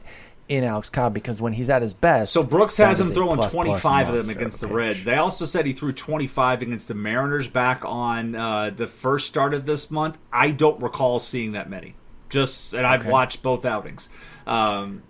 [0.49, 3.53] in Alex Cobb because when he's at his best, So Brooks has him throwing plus,
[3.53, 5.05] plus 25 of them against the Reds.
[5.05, 9.55] They also said he threw 25 against the Mariners back on uh, the first start
[9.55, 10.19] of this month.
[10.33, 11.95] I don't recall seeing that many.
[12.29, 13.11] Just and I've Okay.
[13.11, 14.09] watched both outings.
[14.47, 15.03] Um,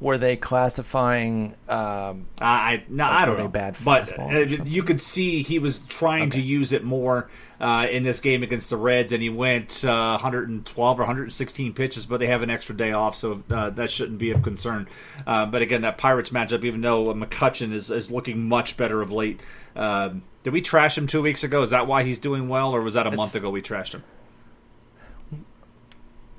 [0.00, 1.54] Were they classifying?
[1.68, 3.48] Um, I no, I don't know.
[3.48, 7.28] bad but uh, you could see he was trying to use it more
[7.60, 12.06] uh, in this game against the Reds, and he went uh, 112 or 116 pitches,
[12.06, 14.86] but they have an extra day off, so uh, that shouldn't be of concern.
[15.26, 19.10] Uh, but again, that Pirates matchup, even though McCutcheon is, is looking much better of
[19.10, 19.40] late.
[19.74, 21.60] Um did we trash him two weeks ago?
[21.60, 24.02] Is that why he's doing well, or was that a month ago we trashed him?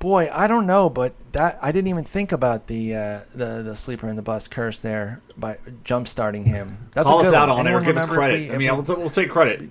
[0.00, 3.76] Boy, I don't know, but that I didn't even think about the uh, the the
[3.76, 6.88] Sleeper and the Bust curse there by jump starting him.
[6.94, 7.58] That's Call a good us out one.
[7.60, 8.48] on it or give us credit.
[8.48, 9.68] we- I mean, we- we'll, we'll take credit.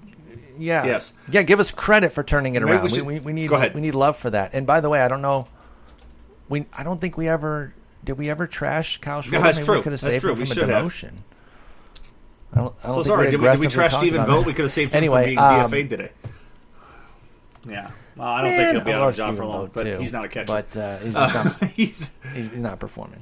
[0.60, 1.14] yeah, yes.
[1.32, 1.42] yeah.
[1.42, 2.84] Give us credit for turning it Maybe around.
[2.84, 3.74] We, should- we, we need go ahead.
[3.74, 4.54] we need love for that.
[4.54, 5.48] And by the way, I don't know.
[6.48, 9.42] We I don't think we ever did we ever trash Kyle Schwarber.
[9.42, 9.76] that's Maybe true.
[9.78, 10.32] We could have saved true.
[10.32, 10.86] him from a should have.
[10.86, 11.12] demotion.
[12.54, 13.26] I don't, I don't So sorry.
[13.26, 14.46] we Did we, did we trash Stephen Vogt?
[14.46, 16.12] We could have saved him Anyway, from being um, DFA'd today.
[17.68, 17.92] Yeah.
[18.20, 19.84] Well, I don't Man, think he'll be I out of the job for long, but
[19.86, 20.46] too, he's not a catcher.
[20.48, 23.22] But uh, he's just not Uh, he's he's he's not performing.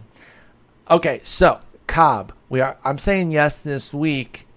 [0.90, 2.78] Okay, so Cobb, we are.
[2.84, 4.48] I'm saying yes this week.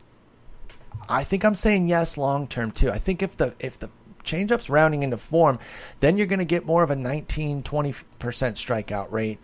[1.08, 2.90] I think I'm saying yes long term too.
[2.90, 3.90] I think if the if the
[4.24, 5.58] changeup's rounding into form,
[6.00, 9.38] then you're going to get more of a 19 20 percent strikeout rate,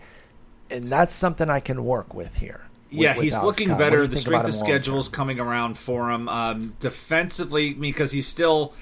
[0.70, 2.62] and that's something I can work with here.
[2.90, 3.78] yeah, with he's looking Cobb.
[3.78, 4.06] Better.
[4.06, 6.28] The strength of schedule is coming around for him.
[6.28, 8.72] Um, defensively, because he's still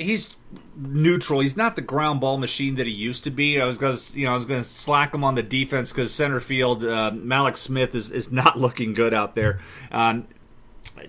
[0.00, 0.34] he's
[0.76, 1.40] neutral.
[1.40, 3.60] He's not the ground ball machine that he used to be.
[3.60, 5.92] I was going to, you know, I was going to slack him on the defense
[5.92, 9.60] because center field uh, Mallex Smith is, is not looking good out there.
[9.92, 10.26] Um,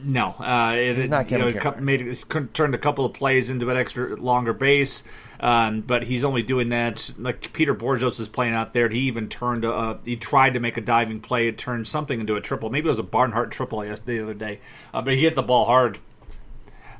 [0.03, 3.69] no, uh, it, He's not you know, made he's turned a couple of plays into
[3.69, 5.03] an extra longer base.
[5.41, 8.89] Um, but he's only doing that like Peter Bourjos is playing out there.
[8.89, 11.47] He even turned a, he tried to make a diving play.
[11.47, 12.69] It turned something into a triple.
[12.69, 14.59] Maybe it was a Barnhart triple the other day.
[14.93, 15.97] Uh, but he hit the ball hard.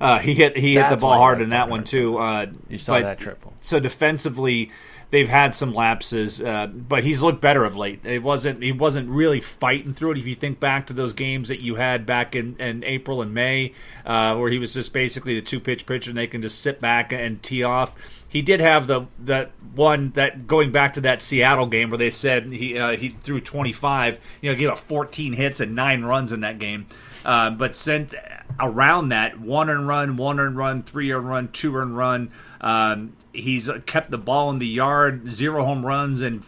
[0.02, 2.18] Uh, he hit he hit the ball hard in that one too.
[2.18, 3.54] Uh, You saw but- that triple.
[3.62, 4.72] So defensively,
[5.12, 8.04] they've had some lapses, uh, but he's looked better of late.
[8.04, 10.18] It wasn't he wasn't really fighting through it.
[10.18, 13.32] If you think back to those games that you had back in, in April and
[13.34, 16.60] May, uh, where he was just basically the two pitch pitcher, and they can just
[16.60, 17.94] sit back and tee off.
[18.28, 22.10] He did have the that one that going back to that Seattle game where they
[22.10, 26.32] said he uh, he threw 25, you know, gave up 14 hits and nine runs
[26.32, 26.88] in that game.
[27.24, 28.16] Uh, but sent
[28.60, 32.32] around that one and run, one and run, three and run, two and run.
[32.60, 36.44] Um, he's kept the ball in the yard, zero home runs, in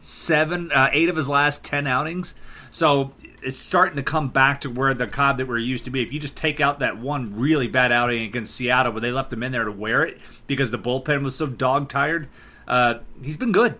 [0.00, 2.34] seven, uh, eight of his last ten outings.
[2.70, 6.02] So it's starting to come back to where the Cobb that we're used to be.
[6.02, 9.32] If you just take out that one really bad outing against Seattle, where they left
[9.32, 12.28] him in there to wear it because the bullpen was so dog tired,
[12.66, 13.78] uh, he's been good.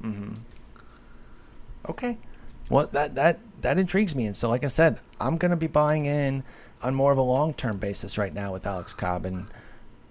[0.00, 0.34] Hmm.
[1.88, 2.16] Okay.
[2.70, 5.66] Well, that that that intrigues me, and so like I said, I'm going to be
[5.66, 6.44] buying in
[6.82, 9.46] on more of a long term basis right now with Alex Cobb, and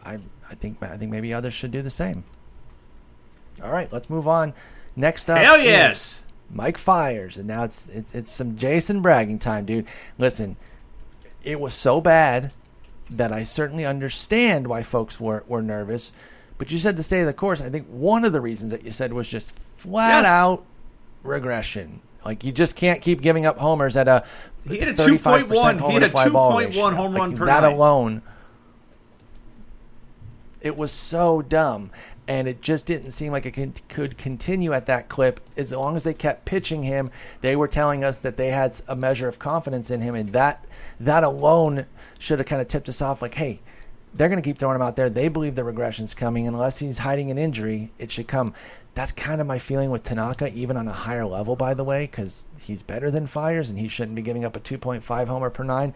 [0.04, 2.24] I I think I think maybe others should do the same.
[3.64, 4.54] All right, let's move on.
[4.96, 6.26] Next up, Hell yes.
[6.50, 9.88] Mike Fiers, and now it's it's, it's some Jason bragging time, dude.
[10.18, 10.56] Listen,
[11.44, 12.52] it was so bad
[13.10, 16.12] that I certainly understand why folks were were nervous.
[16.58, 17.62] But you said the state of the course.
[17.62, 20.26] I think one of the reasons that you said was just flat Yes.
[20.26, 20.64] out
[21.24, 22.02] regression.
[22.26, 24.24] Like you just can't keep giving up homers at a
[24.68, 27.62] He had a 35% 2.1 he had to a 2.1 home run Like, per That
[27.62, 27.74] nine.
[27.74, 28.22] alone,
[30.62, 31.92] it was so dumb,
[32.28, 35.42] and it just didn't seem like it could, could continue at that clip.
[35.58, 38.96] As long as they kept pitching him, they were telling us that they had a
[38.96, 40.66] measure of confidence in him, and that
[41.00, 41.86] that alone
[42.18, 43.22] should have kind of tipped us off.
[43.22, 43.60] Like, hey,
[44.14, 45.10] they're going to keep throwing him out there.
[45.10, 46.48] They believe the regression's coming.
[46.48, 48.54] Unless he's hiding an injury, it should come.
[48.94, 52.06] That's kind of my feeling with Tanaka, even on a higher level, by the way,
[52.06, 55.64] because he's better than Fiers and he shouldn't be giving up a 2.5 homer per
[55.64, 55.94] nine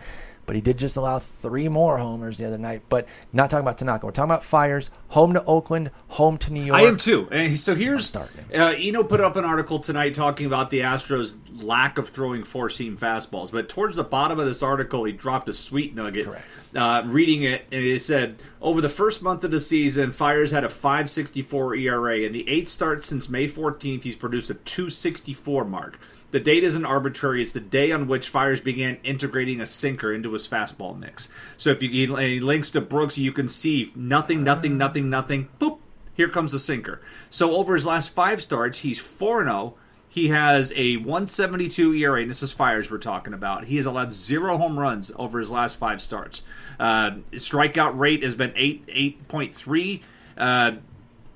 [0.48, 2.82] but he did just allow three more homers the other night.
[2.90, 4.06] But not talking about Tanaka.
[4.06, 4.90] We're talking about Fiers.
[5.10, 6.80] Home to Oakland, home to New York.
[6.80, 7.28] I am too.
[7.32, 11.98] And so here's uh, Eno put up an article tonight talking about the Astros' lack
[11.98, 13.52] of throwing four seam fastballs.
[13.52, 16.28] But towards the bottom of this article, he dropped a sweet nugget.
[16.76, 20.64] Uh, reading it, and it said over the first month of the season, Fiers had
[20.64, 22.20] a 5.64 ERA.
[22.20, 26.00] In the eight starts since May 14th, he's produced a 2.64 mark.
[26.32, 27.42] The date isn't arbitrary.
[27.42, 31.30] It's the day on which Fiers began integrating a sinker into his fastball mix.
[31.56, 35.50] So if you he links to Brooks, you can see nothing, nothing, nothing, nothing.
[35.60, 35.80] Boop.
[36.14, 37.00] Here comes the sinker.
[37.30, 39.76] So over his last five starts, he's 4 0.
[40.10, 43.66] He has a 172 ERA, and this is Fiers we're talking about.
[43.66, 46.42] He has allowed zero home runs over his last five starts.
[46.80, 48.88] Uh, strikeout rate has been 8
[49.30, 50.02] 8.3.
[50.38, 50.72] Uh,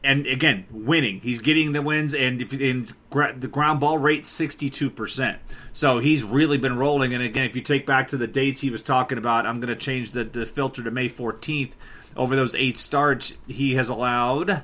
[0.03, 1.19] and again, winning.
[1.21, 5.39] He's getting the wins, and if, the ground ball rate, sixty-two percent.
[5.73, 7.13] So he's really been rolling.
[7.13, 9.73] And again, if you take back to the dates he was talking about, I'm going
[9.73, 11.75] to change the, the filter to May fourteenth.
[12.15, 14.63] Over those eight starts, he has allowed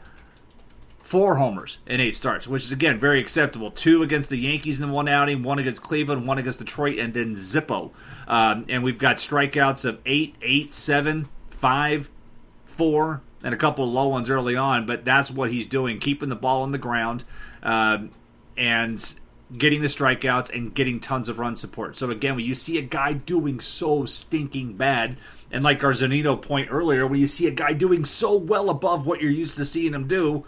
[1.00, 3.72] four homers in eight starts, which is again very acceptable.
[3.72, 7.14] Two against the Yankees in the one outing, one against Cleveland, one against Detroit, and
[7.14, 7.92] then Zippo.
[8.28, 12.12] Um, and we've got strikeouts of eight, eight, seven, five,
[12.66, 16.30] four, and a couple of low ones early on, but that's what he's doing, keeping
[16.30, 17.24] the ball on the ground
[17.64, 18.00] uh,
[18.58, 19.16] and
[19.56, 21.98] getting the strikeouts and getting tons of run support.
[21.98, 25.18] So again, when you see a guy doing so stinking bad,
[25.52, 29.06] and like our Zunino point earlier, when you see a guy doing so well above
[29.06, 30.46] what you're used to seeing him do,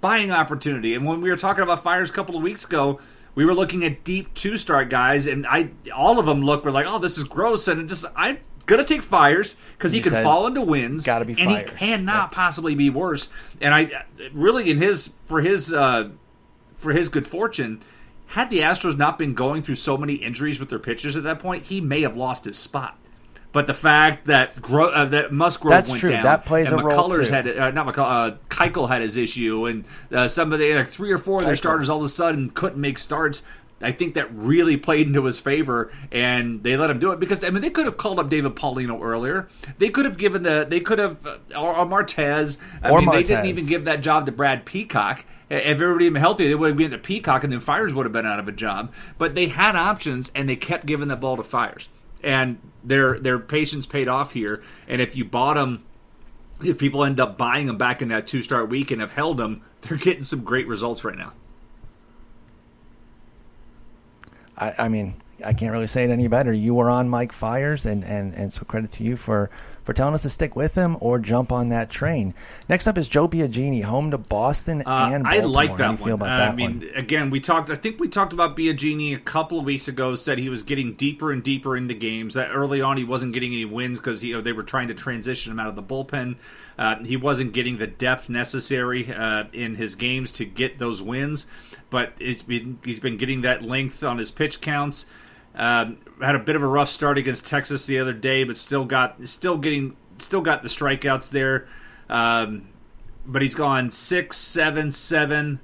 [0.00, 0.94] buying opportunity.
[0.94, 3.00] And when we were talking about Fiers a couple of weeks ago,
[3.34, 6.70] we were looking at deep two start guys, and I all of them look were
[6.70, 10.12] like, oh, this is gross, and it just I gonna take Fiers because he can
[10.22, 11.04] fall into wins.
[11.04, 11.70] Got to be, and Fiers.
[11.70, 13.28] he cannot possibly be worse.
[13.60, 16.10] And I really, in his for his uh,
[16.76, 17.80] for his good fortune,
[18.28, 21.40] had the Astros not been going through so many injuries with their pitchers at that
[21.40, 22.96] point, he may have lost his spot.
[23.50, 26.10] But the fact that Gro- uh, that Musgrove That's went true.
[26.10, 29.16] down, that plays and a role McCullers had uh, not McCull, uh, Keuchel had his
[29.16, 32.04] issue, and uh, some of the like three or four of their starters all of
[32.04, 33.42] a sudden couldn't make starts.
[33.80, 37.44] I think that really played into his favor, and they let him do it because
[37.44, 39.48] I mean they could have called up David Paulino earlier.
[39.78, 42.58] They could have given the they could have uh, or, or Martes.
[42.82, 43.28] I or mean Martes.
[43.28, 45.24] they didn't even give that job to Brad Peacock.
[45.50, 48.04] If everybody had been healthy, they would have been to Peacock, and then Fiers would
[48.04, 48.92] have been out of a job.
[49.16, 51.88] But they had options, and they kept giving the ball to Fiers,
[52.22, 54.62] and their their patience paid off here.
[54.88, 55.84] And if you bought them,
[56.62, 59.38] if people end up buying them back in that two star week and have held
[59.38, 61.32] them, they're getting some great results right now.
[64.58, 66.52] I, I mean, I can't really say it any better.
[66.52, 69.50] You were on Mike Fiers, and, and, and so credit to you for,
[69.84, 72.34] for telling us to stick with him or jump on that train.
[72.68, 75.50] Next up is Joe Biagini, home to Boston uh, and I Baltimore.
[75.54, 76.28] like How that do you feel one.
[76.28, 76.88] about Uh, that I mean, one?
[76.96, 77.70] again, we talked.
[77.70, 80.16] I think we talked about Biagini a couple of weeks ago.
[80.16, 82.34] Said he was getting deeper and deeper into games.
[82.34, 84.94] That early on he wasn't getting any wins because you know, they were trying to
[84.94, 86.34] transition him out of the bullpen.
[86.76, 91.46] Uh, he wasn't getting the depth necessary uh, in his games to get those wins,
[91.90, 95.06] but it's been, he's been getting that length on his pitch counts.
[95.54, 98.84] Um, had a bit of a rough start against Texas the other day, but still
[98.84, 101.66] got still getting still got the strikeouts there.
[102.08, 102.68] Um,
[103.26, 105.60] but he's gone six, seven, seven.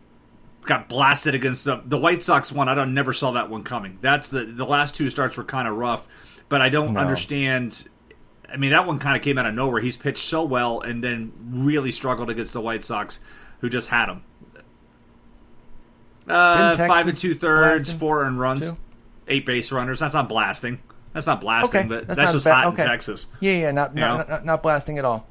[0.62, 2.68] Got blasted against the the White Sox one.
[2.68, 3.99] I don't never saw that one coming.
[4.01, 6.09] That's the the last two starts were kind of rough,
[6.49, 7.01] but I don't No.
[7.01, 7.87] understand.
[8.53, 9.81] I mean, that one kind of came out of nowhere.
[9.81, 13.20] He's pitched so well and then really struggled against the White Sox,
[13.61, 14.22] who just had him.
[16.29, 18.77] Uh, five and two thirds, four earned runs, too?
[19.29, 20.01] eight base runners.
[20.01, 20.79] That's not blasting.
[21.12, 22.64] That's not blasting, Okay, but that's that's, just bad.
[22.64, 22.83] hot Okay.
[22.83, 23.27] in Texas.
[23.41, 25.27] Yeah, yeah, not, not, not, not blasting at all.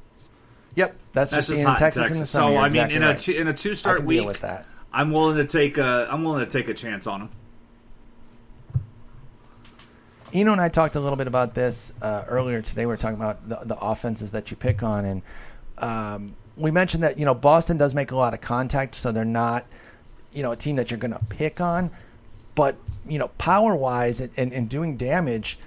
[0.76, 2.46] Yep, that's, That's just just hot in Texas, in the summer.
[2.48, 3.18] So You're I mean, exactly in a right.
[3.18, 4.66] two, in a two start week, with that.
[4.92, 7.28] I'm willing to take a I'm willing to take a chance on him.
[10.32, 12.82] Eno and I talked a little bit about this uh, earlier today.
[12.82, 15.22] We were talking about the, the offenses that you pick on, and
[15.78, 19.24] um, we mentioned that you know Boston does make a lot of contact, so they're
[19.24, 19.64] not
[20.34, 21.90] you know a team that you're going to pick on.
[22.54, 22.76] But
[23.08, 25.58] you know, power wise and, and, and doing damage,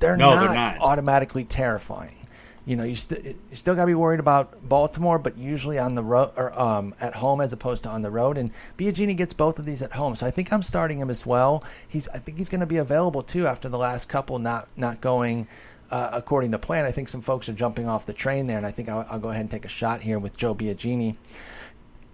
[0.00, 0.78] they're, No, not they're not.
[0.80, 2.16] automatically terrifying.
[2.64, 5.94] You know, you, st- you still got to be worried about Baltimore, but usually on
[5.96, 8.38] the road or um, at home as opposed to on the road.
[8.38, 11.26] And Biagini gets both of these at home, so I think I'm starting him as
[11.26, 11.64] well.
[11.88, 15.00] He's I think he's going to be available too after the last couple not not
[15.00, 15.48] going
[15.90, 16.84] uh, according to plan.
[16.84, 19.18] I think some folks are jumping off the train there, and I think I'll, I'll
[19.18, 21.16] go ahead and take a shot here with Joe Biagini.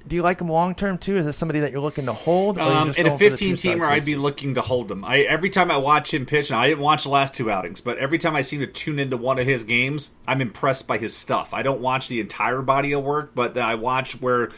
[0.08, 1.16] Do you like him long term too?
[1.16, 2.56] Is this somebody that you're looking to hold?
[2.58, 5.04] Or Um, in a going for the 15 teamer, I'd be looking to hold him.
[5.04, 7.80] I every time I watch him pitch, and I didn't watch the last two outings,
[7.80, 10.96] but every time I seem to tune into one of his games, I'm impressed by
[10.98, 11.52] his stuff.
[11.52, 14.50] I don't watch the entire body of work, but I watch where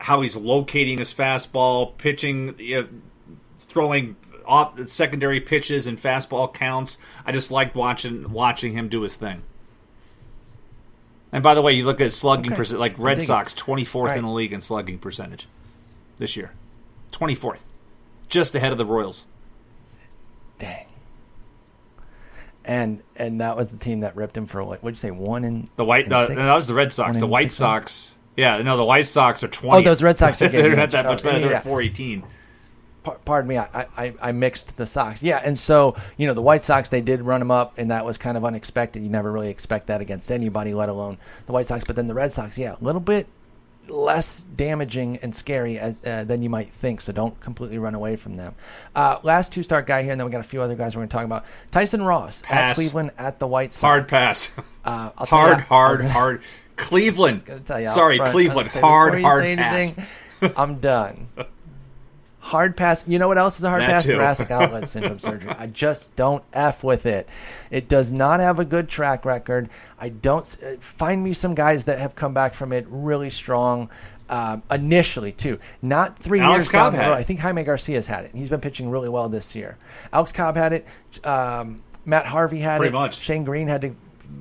[0.00, 2.88] how he's locating his fastball, pitching, you know,
[3.60, 6.98] throwing off secondary pitches and fastball counts.
[7.24, 9.42] I just liked watching watching him do his thing.
[11.32, 12.56] And by the way, you look at slugging Okay.
[12.56, 14.18] percent, like Red Sox, twenty fourth Right.
[14.18, 15.46] in the league in slugging percentage
[16.18, 16.52] this year,
[17.12, 17.64] twenty fourth,
[18.28, 19.26] just ahead of the Royals.
[20.58, 20.86] Dang.
[22.64, 24.82] And and that was the team that ripped him for what?
[24.82, 25.10] What'd you say?
[25.10, 27.18] One in The White, no, that was the Red Sox.
[27.18, 29.86] The White Sox, yeah, no, the White Sox are twenty.
[29.86, 31.48] Oh, those Red Sox are getting They're not that much Oh, better.
[31.48, 32.24] They're four eighteen.
[33.10, 35.22] Par- pardon me, I, I, I mixed the Sox.
[35.22, 38.04] Yeah, and so you know the White Sox they did run them up, and that
[38.04, 39.02] was kind of unexpected.
[39.02, 41.84] You never really expect that against anybody, let alone the White Sox.
[41.84, 43.26] But then the Red Sox, yeah, a little bit
[43.88, 47.00] less damaging and scary as, uh, than you might think.
[47.00, 48.54] So don't completely run away from them.
[48.94, 51.00] Uh, last two start guy here, and then we got a few other guys we're
[51.00, 51.44] going to talk about.
[51.70, 52.72] Tyson Ross Pass.
[52.72, 53.80] at Cleveland at the White Sox.
[53.80, 54.50] Hard pass.
[54.84, 56.42] Uh, I'll tell you hard, hard, hard.
[56.76, 57.44] Cleveland.
[57.44, 58.68] gonna tell you out Sorry, Cleveland.
[58.68, 59.96] Hard, hard pass.
[59.96, 61.28] anything, I'm done.
[62.48, 63.04] Hard pass.
[63.06, 64.04] You know what else is a hard That pass?
[64.04, 64.14] too.
[64.14, 65.50] Thoracic outlet syndrome surgery.
[65.58, 67.28] I just don't f with it.
[67.70, 69.68] It does not have a good track record.
[69.98, 73.90] I don't uh, find me some guys that have come back from it really strong.
[74.30, 77.14] Um, initially, too, not three Alex years down Cobb the had road.
[77.14, 77.18] it.
[77.18, 78.30] I think Jaime Garcia's had it.
[78.34, 79.78] He's been pitching really well this year.
[80.12, 80.86] Alex Cobb had it.
[81.26, 82.98] Um, Matt Harvey had Pretty it.
[82.98, 83.20] much.
[83.20, 83.94] Shane Greene had to,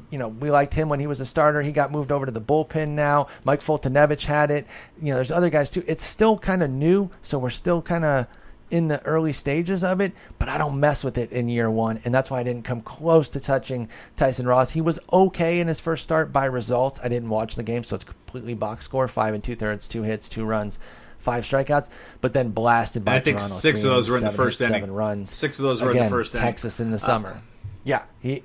[0.10, 1.62] you know, we liked him when he was a starter.
[1.62, 3.28] He got moved over to the bullpen now.
[3.46, 4.68] Mike Foltynewicz had it.
[5.02, 5.84] You know, there's other guys too.
[5.88, 8.28] It's still kind of new, so we're still kind of
[8.70, 12.02] in the early stages of it, but I don't mess with it in year one,
[12.04, 14.72] and that's why I didn't come close to touching Tyson Ross.
[14.72, 17.00] He was okay in his first start by results.
[17.02, 20.04] I didn't watch the game, so it's completely box score: five and two thirds, two
[20.04, 20.80] hits, two runs,
[21.18, 21.88] five strikeouts.
[22.20, 23.56] But then blasted by I think Toronto.
[23.56, 24.82] six of those were in the first hits, inning.
[24.82, 25.34] Seven runs.
[25.34, 26.44] Six of those were in the Again, first inning.
[26.44, 27.42] Uh, Texas in the summer.
[27.86, 28.44] yeah, he.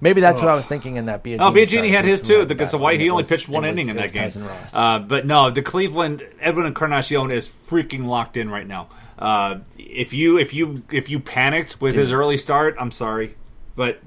[0.00, 1.40] Maybe that's what I was thinking in that Biagini.
[1.40, 3.88] Oh, Biagini had his too because the White he only was- pitched one it inning
[3.88, 4.30] in that game.
[4.72, 8.88] Uh, but no, the Cleveland Edwin Encarnacion is freaking locked in right now.
[9.18, 13.34] Uh, if you if you if you panicked with his early start, I'm sorry,
[13.74, 13.98] but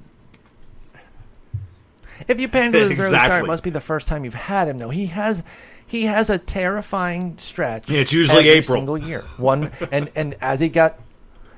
[2.28, 4.68] If you panicked with his early start, it must be the first time you've had
[4.68, 4.78] him.
[4.78, 5.44] Though he has,
[5.86, 7.90] he has a terrifying stretch.
[7.90, 8.78] Yeah, it's usually every April.
[8.78, 9.22] single year.
[9.38, 11.00] One and and as he got,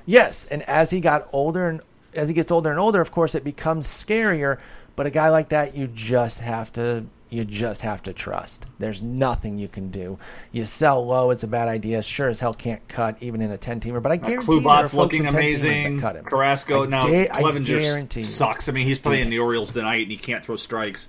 [0.06, 1.80] yes, and as he got older and
[2.14, 4.58] as he gets older and older, of course, it becomes scarier.
[4.96, 7.04] But a guy like that, you just have to.
[7.30, 8.64] You just have to trust.
[8.78, 10.18] There's nothing you can do.
[10.52, 12.00] You sell low, it's a bad idea.
[12.00, 14.00] Sure as hell can't cut even in a ten teamer.
[14.00, 16.00] But I guarantee you there are folks looking in 10 amazing.
[16.00, 16.24] cut him.
[16.26, 18.68] Carrasco I now ga- Clevinger guarantee sucks.
[18.68, 21.08] I mean, he's playing the Orioles tonight and he can't throw strikes.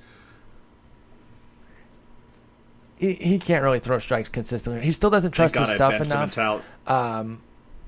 [2.97, 4.81] he, he can't really throw strikes consistently.
[4.81, 6.37] He still doesn't trust his stuff enough.
[6.87, 7.41] Um,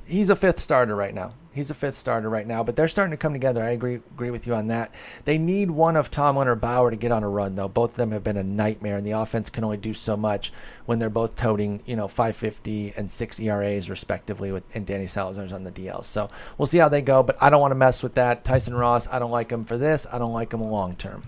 [0.05, 1.33] he's a fifth starter right now.
[1.57, 3.63] He's a fifth starter right now, but they're starting to come together.
[3.63, 4.93] I agree agree with you on that.
[5.25, 7.67] They need one of Tomlin or Bauer to get on a run, though.
[7.67, 10.53] Both of them have been a nightmare, and the offense can only do so much
[10.85, 15.51] when they're both toting, you know, 550 and six ERAs respectively, with and Danny Salazar's
[15.51, 16.05] on the DL.
[16.05, 16.29] So
[16.59, 18.45] we'll see how they go, but I don't want to mess with that.
[18.45, 20.05] Tyson Ross, I don't like him for this.
[20.11, 21.23] I don't like him long term.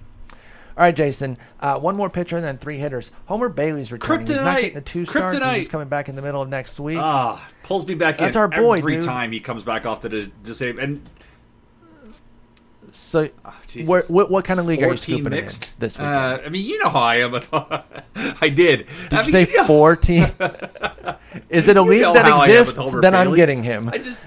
[0.79, 1.37] All right, Jason.
[1.59, 3.11] Uh, one more pitcher and then three hitters.
[3.25, 4.25] Homer Bailey's returning.
[4.27, 5.29] He's not getting a two star.
[5.53, 6.97] He's coming back in the middle of next week.
[6.97, 9.03] Ah, pulls me back That's in our boy, every dude.
[9.03, 10.81] time he comes back off the dis- disabled.
[10.85, 11.09] And
[12.93, 13.27] so,
[13.67, 13.89] Jesus.
[13.89, 15.49] where, what, what kind of league are you 14 scooping him in
[15.79, 16.15] this weekend?
[16.15, 17.35] Uh, I mean, you know how I am.
[18.41, 18.87] I did.
[19.09, 20.23] Did you say know, 14?
[21.49, 22.95] Is it a league that how I am with exists?
[23.01, 23.89] Then I'm getting him.
[23.89, 24.25] I just,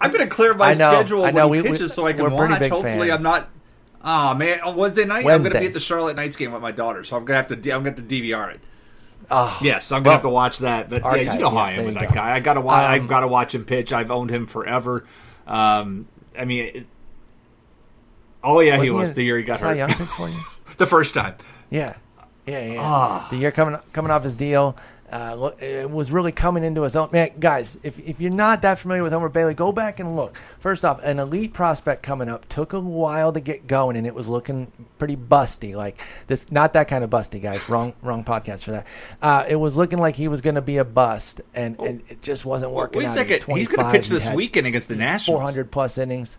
[0.00, 1.92] I'm going to clear my I know, schedule I know, when he we- we- pitches
[1.92, 2.50] so I can watch.
[2.68, 3.10] Hopefully, fans.
[3.10, 3.48] I'm not.
[4.04, 6.62] Oh man, on Wednesday night I'm going to be at the Charlotte Knights game with
[6.62, 7.70] my daughter, so I'm going to have to.
[7.72, 8.60] I'm going to DVR it.
[9.30, 10.88] Oh, Yes, I'm gonna have to watch that.
[10.88, 12.14] But yeah, you know how I am with that go.
[12.14, 12.34] guy.
[12.34, 12.84] I gotta watch.
[12.84, 13.92] Um, I've got to watch him pitch.
[13.92, 15.04] I've owned him forever.
[15.46, 16.86] Um, I mean, it,
[18.42, 19.76] oh yeah, he wasn't the year he got Cy hurt.
[19.76, 20.40] Young pick for you?
[20.78, 21.34] the first time.
[21.68, 21.96] Yeah,
[22.46, 22.80] yeah, yeah.
[22.80, 23.28] Ah.
[23.30, 24.76] The year coming coming off his deal,
[25.10, 27.08] uh, it was really coming into his own.
[27.12, 30.36] Man, guys, if if you're not that familiar with Homer Bailey, go back and look.
[30.60, 34.14] First off, an elite prospect coming up took a while to get going, and it
[34.14, 35.74] was looking pretty busty.
[35.74, 37.68] Like this, not that kind of busty, guys.
[37.68, 38.86] Wrong, wrong podcast for that.
[39.22, 42.20] Uh, it was looking like he was going to be a bust, and, and it
[42.20, 43.44] just wasn't working Wait a second.
[43.56, 45.38] He's going to pitch this weekend against the Nationals.
[45.38, 46.38] 400 plus innings.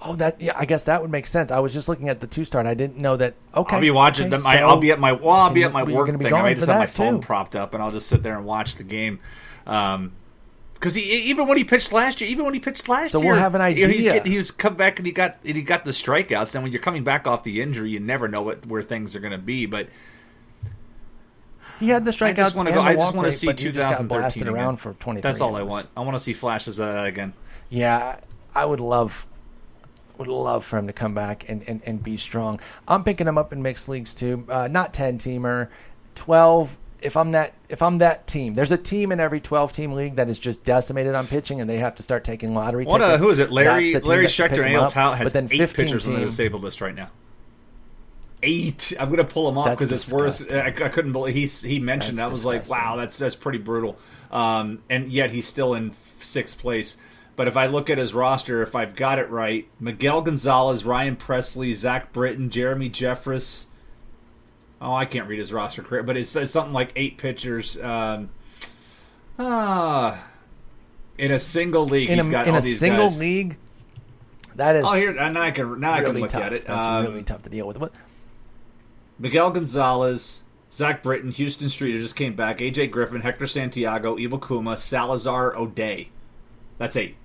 [0.00, 0.52] Oh, that yeah.
[0.56, 1.50] I guess that would make sense.
[1.50, 3.34] I was just looking at the two star, and I didn't know that.
[3.54, 4.46] Okay, I'll be watching okay, them.
[4.46, 5.36] I, so I'll be at my well.
[5.36, 6.32] I'll be at my work thing.
[6.34, 7.26] I may just have my phone too.
[7.26, 9.20] propped up, and I'll just sit there and watch the game.
[9.66, 10.12] Um,
[10.74, 13.40] because even when he pitched last year, even when he pitched last So year, we'll
[13.40, 14.12] have an you know, he's idea.
[14.14, 16.54] getting, he was come back and he got and he got the strikeouts.
[16.54, 19.20] And when you're coming back off the injury, you never know what where things are
[19.20, 19.64] going to be.
[19.64, 19.88] But
[21.80, 22.36] He had the I strikeouts.
[22.36, 22.82] just want to go.
[22.82, 25.20] I just want to see but he just got 2013 around for 20.
[25.22, 25.88] That's all I want.
[25.96, 27.32] I want to see flashes of that again.
[27.70, 28.20] Yeah,
[28.54, 29.26] I would love,
[30.18, 32.60] would love for him to come back and, and, and be strong.
[32.86, 34.44] I'm picking him up in mixed leagues too.
[34.48, 35.68] Uh, not ten teamer.
[36.14, 39.92] 12 if I'm that if I'm that team, there's a team in every 12 team
[39.92, 43.00] league that is just decimated on pitching, and they have to start taking lottery What,
[43.02, 43.22] uh, tickets.
[43.22, 43.52] who is it?
[43.52, 44.90] Larry Larry Schechter and AL.
[44.90, 47.10] Tout has but then eight 15 pitchers on the disabled list right now.
[48.42, 48.94] Eight.
[48.98, 50.50] I'm going to pull him up That's because it's worth.
[50.50, 52.16] I, I couldn't believe he he mentioned.
[52.16, 53.98] That's I was like, wow, that's that's pretty brutal.
[54.30, 56.96] Um, and yet he's still in sixth place.
[57.36, 61.16] But if I look at his roster, if I've got it right, Miguel Gonzalez, Ryan
[61.16, 63.66] Pressly, Zach Britton, Jeremy Jeffress.
[64.80, 67.76] Oh, I can't read his roster correct, but it's, it's something like eight pitchers.
[67.80, 68.30] Um,
[69.38, 70.26] ah,
[71.18, 73.18] in a single league, in he's a, got in all a these single guys.
[73.18, 73.56] league.
[74.56, 76.42] That is Oh, here now I can now I can look tough.
[76.42, 76.66] at it.
[76.66, 77.78] That's Um, really tough to deal with.
[77.78, 77.92] What?
[79.18, 80.40] Miguel Gonzalez,
[80.72, 82.58] Zach Britton, Houston Streeter just came back.
[82.58, 86.10] AJ Griffin, Hector Santiago, Iwakuma, Salazar, O'Day.
[86.78, 87.16] That's eight.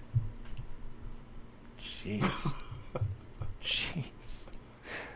[2.04, 2.54] Jeez.
[3.64, 4.46] Jeez.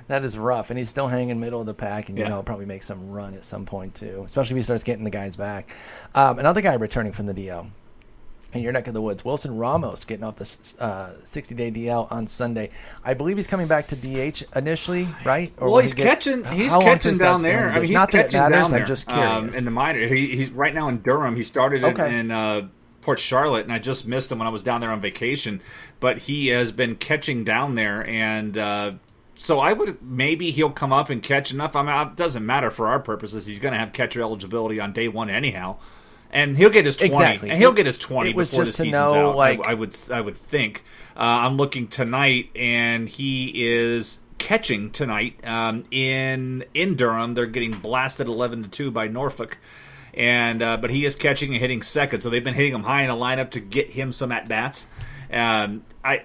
[0.07, 2.29] That is rough, and he's still hanging middle of the pack, and you Yeah.
[2.29, 5.09] know probably make some run at some point too, especially if he starts getting the
[5.09, 5.73] guys back.
[6.13, 7.67] Um, another guy returning from the DL
[8.51, 12.07] in your neck of the woods, Wilson Ramos, getting off the s- uh, 60-day DL
[12.11, 12.69] on Sunday.
[13.03, 15.51] I believe he's coming back to DH initially, right?
[15.57, 16.43] Or well, he's he get- catching.
[16.45, 17.69] He's catching down there.
[17.71, 18.81] I mean, he's Not that it matters, down there.
[18.81, 19.15] I'm just um,
[19.45, 19.55] curious.
[19.57, 21.35] in the minor, he, he's right now in Durham.
[21.35, 22.19] He started in, Okay.
[22.19, 22.67] in uh,
[23.03, 25.61] Port Charlotte, and I just missed him when I was down there on vacation.
[25.99, 28.91] But he has been catching down there, and uh,
[29.37, 31.75] so I would maybe he'll come up and catch enough.
[31.75, 33.45] I mean, it doesn't matter for our purposes.
[33.45, 35.77] He's going to have catcher eligibility on day one anyhow.
[36.31, 37.49] And he'll get his twenty, Exactly.
[37.51, 39.39] and he'll get his twenty it before the season's know, out.
[39.39, 40.83] I- I, would, I would think.
[41.15, 47.35] Uh, I'm looking tonight, and he is catching tonight um, in in Durham.
[47.35, 49.59] They're getting blasted eleven to two by Norfolk,
[50.13, 52.21] and uh, but he is catching and hitting second.
[52.21, 54.85] So they've been hitting him high in a lineup to get him some at bats.
[55.31, 56.23] Um, I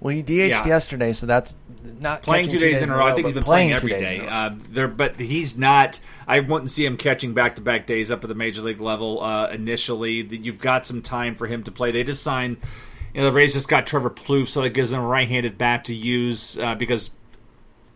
[0.00, 0.66] Well, he DH'd Yeah.
[0.66, 1.54] yesterday, so that's
[2.00, 3.06] not playing two days in a row.
[3.06, 4.16] I think he's been playing, every two days day.
[4.16, 4.30] in a row.
[4.30, 6.00] Uh, there, but he's not.
[6.28, 9.22] I wouldn't see him catching back to back days up at the major league level
[9.22, 10.22] uh, initially.
[10.22, 11.92] That You've got some time for him to play.
[11.92, 12.58] They just signed.
[13.14, 15.86] You know, the Rays just got Trevor Plouffe, so it gives them a right-handed bat
[15.86, 17.10] to use uh, because.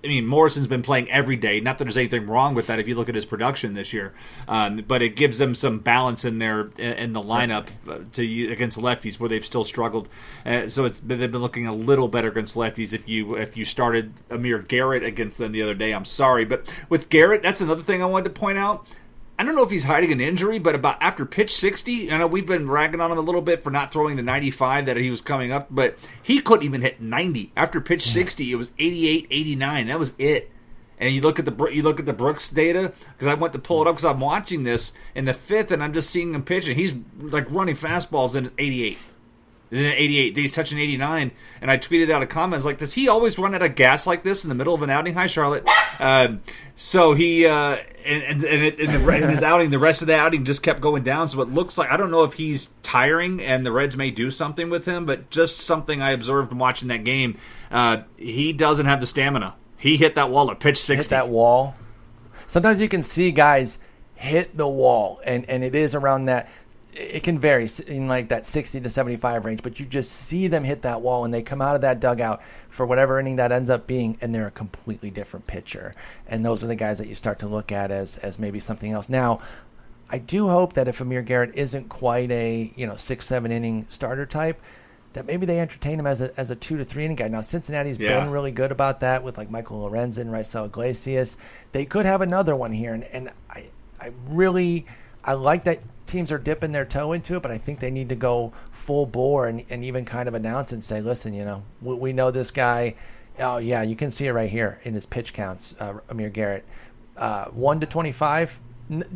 [0.02, 1.60] I mean, Morrison's been playing every day.
[1.60, 4.14] Not that there's anything wrong with that if you look at his production this year,
[4.48, 8.78] um, but it gives them some balance in their in the lineup uh, to against
[8.78, 10.08] lefties where they've still struggled.
[10.46, 12.92] Uh, so it's they've been looking a little better against lefties.
[12.92, 16.72] If you if you started Amir Garrett against them the other day, I'm sorry, but
[16.88, 18.86] with Garrett, that's another thing I wanted to point out.
[19.40, 22.26] I don't know if he's hiding an injury, but about after pitch 60, I know
[22.26, 25.10] we've been ragging on him a little bit for not throwing the 95 that he
[25.10, 27.50] was coming up, but he couldn't even hit 90.
[27.56, 29.86] After pitch 60, it was 88, 89.
[29.86, 30.50] That was it.
[30.98, 33.58] And you look at the you look at the Brooks data because I went to
[33.58, 36.42] pull it up because I'm watching this in the fifth, and I'm just seeing him
[36.42, 38.98] pitch, and he's like running fastballs, and it's 88.
[39.70, 42.78] And then 88, he's touching 89, and I tweeted out a comment I was like,
[42.78, 45.14] "Does he always run out of gas like this in the middle of an outing?"
[45.14, 45.64] Hi, Charlotte.
[46.00, 46.42] Um,
[46.74, 50.08] so he uh, and and, and, it, and the, in his outing, the rest of
[50.08, 51.28] the outing just kept going down.
[51.28, 54.30] So it looks like I don't know if he's tiring, and the Reds may do
[54.30, 57.38] something with him, but just something I observed watching that game.
[57.70, 59.54] Uh, he doesn't have the stamina.
[59.76, 60.96] He hit that wall at pitch 60.
[60.96, 61.74] hit that wall.
[62.46, 63.78] Sometimes you can see guys
[64.14, 66.48] hit the wall, and and it is around that.
[66.92, 70.64] It can vary in like that 60 to 75 range, but you just see them
[70.64, 73.70] hit that wall and they come out of that dugout for whatever inning that ends
[73.70, 75.94] up being, and they're a completely different pitcher.
[76.26, 78.90] And those are the guys that you start to look at as as maybe something
[78.90, 79.08] else.
[79.08, 79.40] Now,
[80.10, 83.86] I do hope that if Amir Garrett isn't quite a you know six seven inning
[83.88, 84.60] starter type,
[85.12, 87.28] that maybe they entertain him as a as a two to three inning guy.
[87.28, 88.18] Now Cincinnati's Yeah.
[88.18, 91.36] been really good about that with like Michael Lorenzen, Raisel Iglesias.
[91.70, 93.66] They could have another one here, and and I
[94.00, 94.86] I really
[95.22, 95.80] I like that
[96.10, 99.06] teams are dipping their toe into it, but I think they need to go full
[99.06, 102.30] bore and, and even kind of announce and say, listen, you know, we, we know
[102.30, 102.96] this guy.
[103.38, 105.74] Oh yeah, you can see it right here in his pitch counts.
[105.78, 106.64] Uh, Amir Garrett,
[107.16, 108.60] uh, one to twenty-five.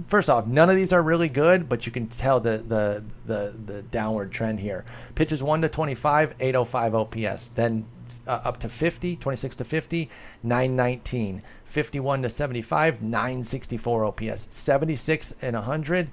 [0.07, 3.55] First off, none of these are really good, but you can tell the the the,
[3.67, 4.85] the downward trend here.
[5.15, 7.49] Pitches one to 25, 805 OPS.
[7.49, 7.85] Then
[8.27, 10.11] uh, up to 50, 26 to 50,
[10.43, 11.43] 919.
[11.65, 14.47] 51 to 75, 964 OPS.
[14.51, 16.11] 76 and 100,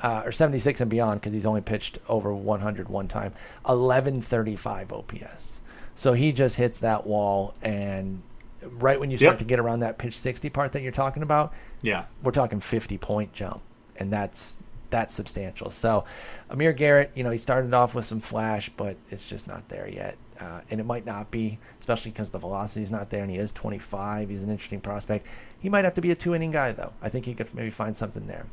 [0.00, 3.32] uh, or 76 and beyond, because he's only pitched over 100 one time.
[3.64, 5.60] 1135 OPS.
[5.96, 8.22] So he just hits that wall, and
[8.62, 9.38] right when you start Yep.
[9.38, 12.04] to get around that pitch 60 part that you're talking about, Yeah.
[12.22, 13.60] we're talking 50 point jump,
[13.96, 14.58] and that's
[14.90, 15.72] that's substantial.
[15.72, 16.04] So,
[16.50, 19.88] Amir Garrett, you know, he started off with some flash, but it's just not there
[19.88, 23.30] yet, uh, and it might not be, especially because the velocity is not there, and
[23.30, 24.28] he is 25.
[24.28, 25.26] He's an interesting prospect.
[25.60, 26.92] He might have to be a two inning guy, though.
[27.02, 28.46] I think he could maybe find something there.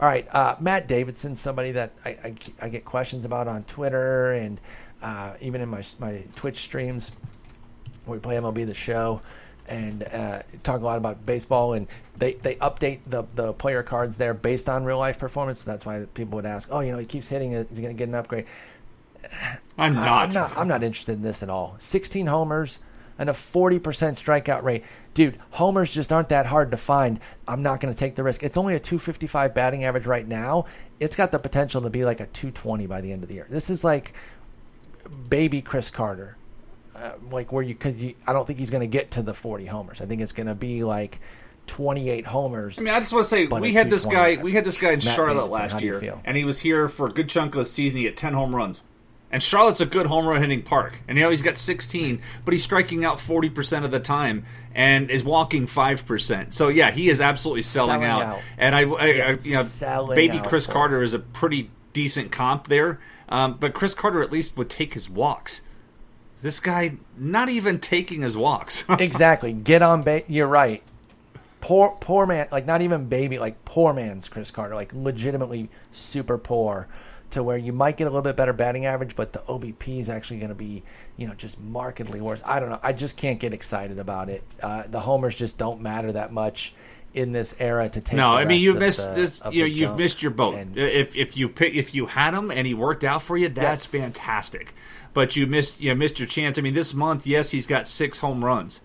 [0.00, 4.32] All right, uh, Matt Davidson, somebody that I, I, I get questions about on Twitter
[4.32, 4.60] and
[5.02, 7.12] uh, even in my my Twitch streams
[8.04, 9.20] where we play MLB the show.
[9.68, 11.74] and uh, talk a lot about baseball.
[11.74, 15.62] And they, they update the, the player cards there based on real life performance.
[15.62, 17.70] That's why people would ask, oh, you know, he keeps hitting it.
[17.70, 18.46] Is he going to get an upgrade?
[19.78, 20.06] I'm not.
[20.08, 20.56] I, am not.
[20.56, 21.76] I'm not interested in this at all.
[21.78, 22.80] 16 homers
[23.18, 24.84] and a 40% strikeout rate.
[25.14, 27.20] Dude, homers just aren't that hard to find.
[27.46, 28.42] I'm not going to take the risk.
[28.42, 30.66] It's only a 255 batting average right now.
[31.00, 33.46] It's got the potential to be like a 220 by the end of the year.
[33.50, 34.12] This is like
[35.28, 36.36] baby Chris Carter.
[36.94, 37.94] Uh, like where you cuz
[38.26, 40.00] I don't think he's going to get to the 40 homers.
[40.00, 41.20] I think it's going to be like
[41.68, 42.78] 28 homers.
[42.78, 44.36] I mean, I just want to say we had this guy.
[44.36, 47.06] We had this guy in Matt Charlotte Davidson, last year, and he was here for
[47.06, 47.98] a good chunk of the season.
[47.98, 48.82] He had 10 home runs.
[49.30, 50.94] And Charlotte's a good home run hitting park.
[51.06, 55.10] And you know he's got 16, but he's striking out 40% of the time and
[55.10, 56.52] is walking 5%.
[56.52, 58.22] So yeah, he is absolutely selling, selling out.
[58.22, 58.40] out.
[58.56, 63.00] And I, I, I you know, baby Chris Carter is a pretty decent comp there.
[63.28, 65.60] Um, but Chris Carter at least would take his walks.
[66.40, 68.84] This guy not even taking his walks.
[68.98, 69.52] exactly.
[69.52, 70.82] Get on ba- you're right.
[71.60, 76.38] Poor poor man, like not even baby, like poor man's Chris Carter, like legitimately super
[76.38, 76.86] poor
[77.30, 80.08] to where you might get a little bit better batting average, but the OBP is
[80.08, 80.82] actually going to be,
[81.16, 82.40] you know, just markedly worse.
[82.44, 82.80] I don't know.
[82.82, 84.42] I just can't get excited about it.
[84.62, 86.74] Uh, the homers just don't matter that much
[87.14, 88.16] in this era to take.
[88.16, 89.42] No, I mean you've missed the, this.
[89.50, 90.54] You know, you've missed your boat.
[90.54, 93.48] And, if if you pick if you had him and he worked out for you,
[93.48, 94.02] that's yes.
[94.02, 94.74] fantastic.
[95.14, 96.58] But you missed you missed your chance.
[96.58, 98.80] I mean, this month, yes, he's got six home runs,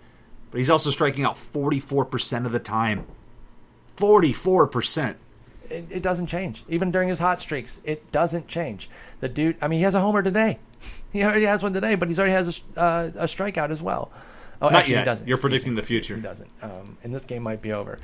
[0.51, 3.05] but he's also striking out forty four percent of the time.
[3.95, 5.17] Forty four percent
[5.73, 6.63] it, it, doesn't change.
[6.69, 8.89] Even during his hot streaks, it doesn't change.
[9.19, 10.59] The dude, I mean, he has a homer today.
[11.11, 14.11] he already has one today, but he's already has a, uh, a strikeout as well.
[14.61, 14.99] Oh, Not actually, yet.
[14.99, 15.27] he doesn't.
[15.27, 15.81] You're predicting me.
[15.81, 16.15] the future.
[16.15, 16.49] He doesn't.
[16.61, 17.99] Um, and this game might be over.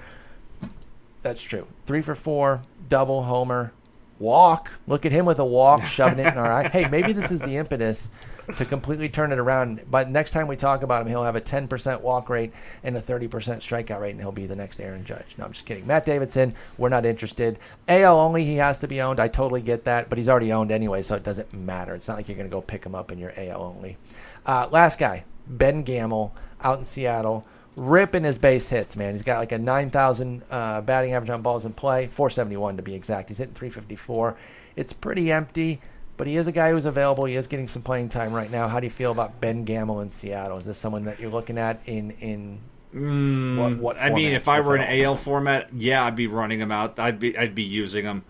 [1.22, 1.68] That's true.
[1.86, 3.72] Three for four, double homer,
[4.20, 4.70] walk.
[4.88, 6.68] Look at him with a walk, shoving it in our eye.
[6.68, 8.10] Hey, maybe this is the impetus
[8.58, 9.82] to completely turn it around.
[9.90, 12.54] But next time we talk about him, he'll have a 10% walk rate
[12.84, 15.36] and a 30% strikeout rate, and he'll be the next Aaron Judge.
[15.38, 15.86] No, I'm just kidding.
[15.86, 17.60] Matt Davidson, we're not interested.
[17.88, 19.20] AL only, he has to be owned.
[19.20, 21.96] I totally get that, but he's already owned anyway, so it doesn't matter.
[21.96, 23.98] It's not like you're going to go pick him up in your AL only.
[24.46, 27.46] Uh, last guy, Ben Gamel, out in Seattle
[27.80, 29.14] ripping his base hits, man.
[29.14, 32.94] He's got like a 9,000 uh, batting average on balls in play, 471 to be
[32.94, 33.30] exact.
[33.30, 34.38] He's hitting 354.
[34.76, 35.82] It's pretty empty
[36.20, 37.24] but he is a guy who's available.
[37.24, 38.68] He is getting some playing time right now.
[38.68, 40.58] How do you feel about Ben Gamel in Seattle?
[40.58, 42.60] Is this someone that you're looking at in in
[42.94, 46.60] mm, what, what I mean, if I were in AL format, yeah, I'd be running
[46.60, 47.00] him out.
[47.00, 48.26] I'd be I'd be using him.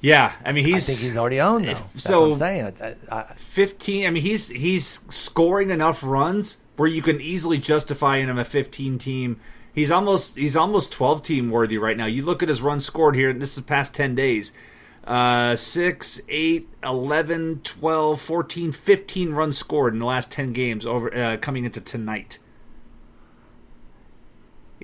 [0.00, 0.88] Yeah, I mean he's.
[0.88, 1.72] I think he's already owned though.
[1.72, 2.74] If, so I'm saying.
[2.80, 4.06] I, I, fifteen.
[4.06, 8.96] I mean he's he's scoring enough runs where you can easily justify him a fifteen
[8.96, 9.38] team.
[9.74, 12.06] He's almost he's almost twelve team worthy right now.
[12.06, 13.34] You look at his runs scored here.
[13.34, 14.54] This is the past ten days.
[15.02, 21.14] Uh, 6, 8, 11, 12, 14, 15 runs scored in the last 10 games over
[21.16, 22.38] uh, coming into tonight.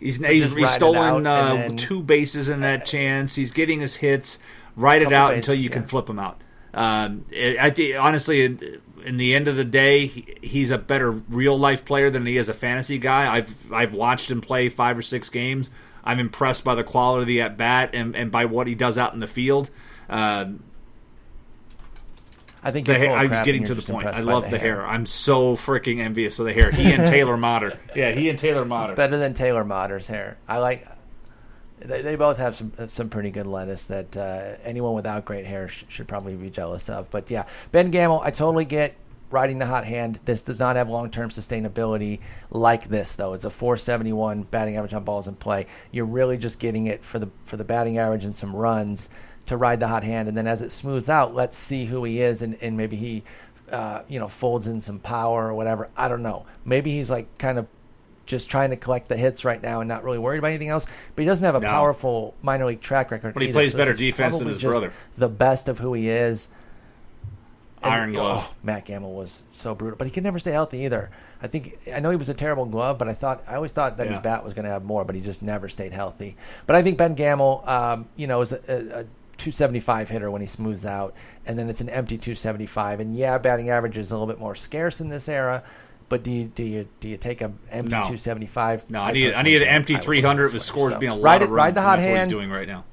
[0.00, 3.34] He's, so he's, he's stolen uh, two bases in that chance.
[3.34, 4.38] He's getting his hits.
[4.74, 5.74] Ride it out bases, until you yeah.
[5.74, 6.40] can flip him out.
[6.72, 11.58] Um, I think honestly, in, the end of the day, he, he's a better real
[11.58, 13.32] life player than he is a fantasy guy.
[13.32, 15.70] I've I've watched him play five or six games.
[16.04, 18.96] I'm impressed by the quality of the at bat and, and by what he does
[18.96, 19.70] out in the field.
[20.08, 20.62] Um,
[22.62, 24.06] I think ha- I'm getting to the point.
[24.06, 24.76] I love the, the hair.
[24.76, 24.86] hair.
[24.86, 26.70] I'm so freaking envious of the hair.
[26.70, 27.78] He and Taylor Motter.
[27.94, 28.92] Yeah, he and Taylor Motter.
[28.92, 30.38] It's better than Taylor Motter's hair.
[30.48, 30.86] I like.
[31.78, 35.68] They, they both have some some pretty good lettuce that uh, anyone without great hair
[35.68, 37.10] sh- should probably be jealous of.
[37.10, 38.96] But yeah, Ben Gamel, I totally get
[39.30, 40.20] riding the hot hand.
[40.24, 42.20] This does not have long term sustainability
[42.50, 43.34] like this though.
[43.34, 45.66] It's a 471 batting average on balls in play.
[45.90, 49.08] You're really just getting it for the for the batting average and some runs
[49.46, 52.20] to ride the hot hand, and then as it smooths out, let's see who he
[52.20, 53.22] is, and, and maybe he,
[53.70, 55.88] uh, you know, folds in some power or whatever.
[55.96, 56.46] I don't know.
[56.64, 57.66] Maybe he's like kind of
[58.26, 60.84] just trying to collect the hits right now and not really worried about anything else.
[61.14, 61.68] But he doesn't have a no.
[61.68, 63.34] powerful minor league track record.
[63.34, 63.58] But he either.
[63.58, 64.92] plays so better defense than his brother.
[65.16, 66.48] The best of who he is.
[67.82, 68.48] And, Iron glove.
[68.50, 71.10] Oh, Mat Gamel was so brutal, but he could never stay healthy either.
[71.42, 73.98] I think I know he was a terrible glove, but I thought I always thought
[73.98, 74.14] that yeah.
[74.14, 76.36] his bat was going to have more, but he just never stayed healthy.
[76.66, 79.04] But I think Ben Gamel, um, you know, is a, a, a
[79.38, 81.14] 275 hitter when he smooths out,
[81.44, 83.00] and then it's an empty 275.
[83.00, 85.62] And yeah, batting average is a little bit more scarce in this era.
[86.08, 88.02] But do you do you do you take a empty no.
[88.02, 88.90] 275?
[88.90, 91.22] No, I, I need I need an empty 300 with scores so being a lot
[91.22, 91.66] ride it, of runs.
[91.66, 92.30] Ride the hot hand.
[92.30, 92.84] doing right now.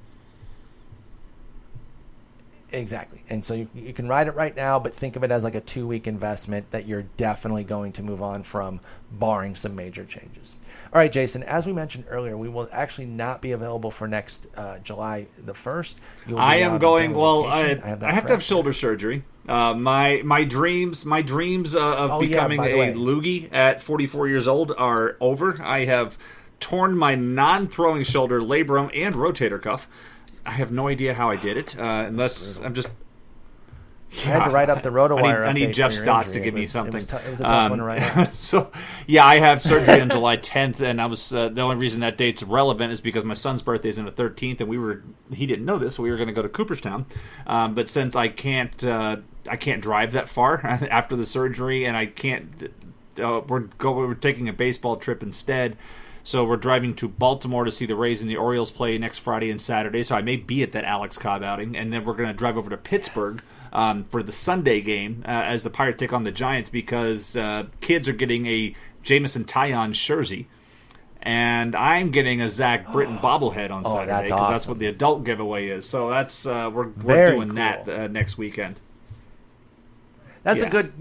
[2.73, 3.23] Exactly.
[3.29, 5.53] And so you, you can ride it right now, but think of it as like
[5.53, 8.79] a two week investment that you're definitely going to move on from,
[9.11, 10.57] barring some major changes.
[10.91, 14.47] All right, Jason, as we mentioned earlier, we will actually not be available for next
[14.57, 15.95] uh, July the 1st.
[16.35, 19.23] I am going, well, I, I, have, I have to have shoulder surgery.
[19.47, 22.93] Uh, my my dreams my dreams uh, of Oh, becoming the a way.
[22.93, 25.61] LOOGY at 44 years old are over.
[25.61, 26.17] I have
[26.61, 29.87] torn my non-throwing shoulder labrum and rotator cuff.
[30.45, 32.87] I have no idea how I did it, uh, unless I'm just.
[34.15, 35.23] I had to write up the RotoWire.
[35.47, 36.93] I need, I need Jeff Stotts to give me something.
[36.93, 38.33] It was, tou- it was a tough one to Um, write up.
[38.35, 38.71] so
[39.07, 42.15] yeah, I have surgery on July 10th, and I was uh, the only reason that
[42.17, 45.01] date's relevant is because my son's birthday is on the 13th, and we were
[45.33, 45.97] he didn't know this.
[45.97, 47.07] We were going to go to Cooperstown,
[47.47, 49.17] um, but since I can't uh,
[49.49, 52.71] I can't drive that far after the surgery, and I can't
[53.19, 55.77] uh, we're go we're taking a baseball trip instead.
[56.25, 59.51] So we're driving to Baltimore to see the Rays and the Orioles play next Friday
[59.51, 60.03] and Saturday.
[60.03, 62.57] So I may be at that Alex Cobb outing, and then we're going to drive
[62.57, 63.41] over to Pittsburgh
[63.73, 67.65] um, for the Sunday game uh, as the Pirates take on the Giants because uh,
[67.81, 70.47] kids are getting a Jameson Taillon jersey,
[71.21, 74.69] and I'm getting a Zach Britton bobblehead on Oh, Saturday because that's awesome.
[74.71, 75.85] what the adult giveaway is.
[75.85, 77.93] So that's uh, we're we're Very doing that cool.
[77.99, 78.79] uh, next weekend.
[80.43, 80.67] That's Yeah.
[80.67, 80.93] a good.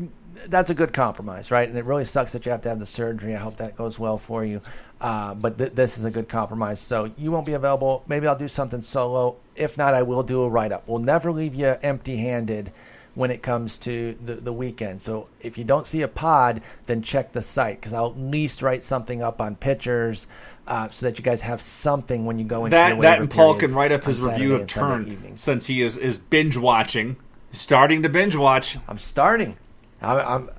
[0.48, 1.68] That's a good compromise, right?
[1.68, 3.34] And it really sucks that you have to have the surgery.
[3.36, 4.60] I hope that goes well for you.
[5.00, 6.80] Uh, but th- this is a good compromise.
[6.80, 8.02] So you won't be available.
[8.08, 9.36] Maybe I'll do something solo.
[9.54, 10.84] If not, I will do a write up.
[10.88, 12.72] We'll never leave you empty handed
[13.14, 15.02] when it comes to the, the weekend.
[15.02, 18.62] So if you don't see a pod, then check the site because I'll at least
[18.62, 20.26] write something up on pictures
[20.66, 23.54] uh, so that you guys have something when you go into That that and Paul
[23.54, 27.16] can write up his review of Turn since he is is binge watching,
[27.52, 28.78] starting to binge watch.
[28.88, 29.56] I'm starting.
[30.00, 30.50] I'm I'm,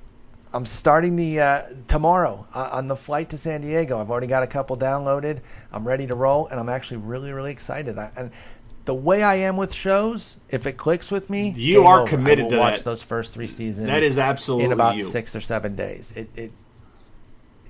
[0.52, 4.00] I'm starting the uh, tomorrow uh, on the flight to San Diego.
[4.00, 5.40] I've already got a couple downloaded.
[5.72, 7.98] I'm ready to roll, and I'm actually really really excited.
[7.98, 8.30] I, and
[8.84, 12.08] the way I am with shows, if it clicks with me, You are over.
[12.08, 12.84] committed I to watch that.
[12.84, 13.86] those first three seasons.
[13.86, 15.02] That is absolutely in about you.
[15.02, 16.12] six or seven days.
[16.16, 16.30] It.
[16.36, 16.52] it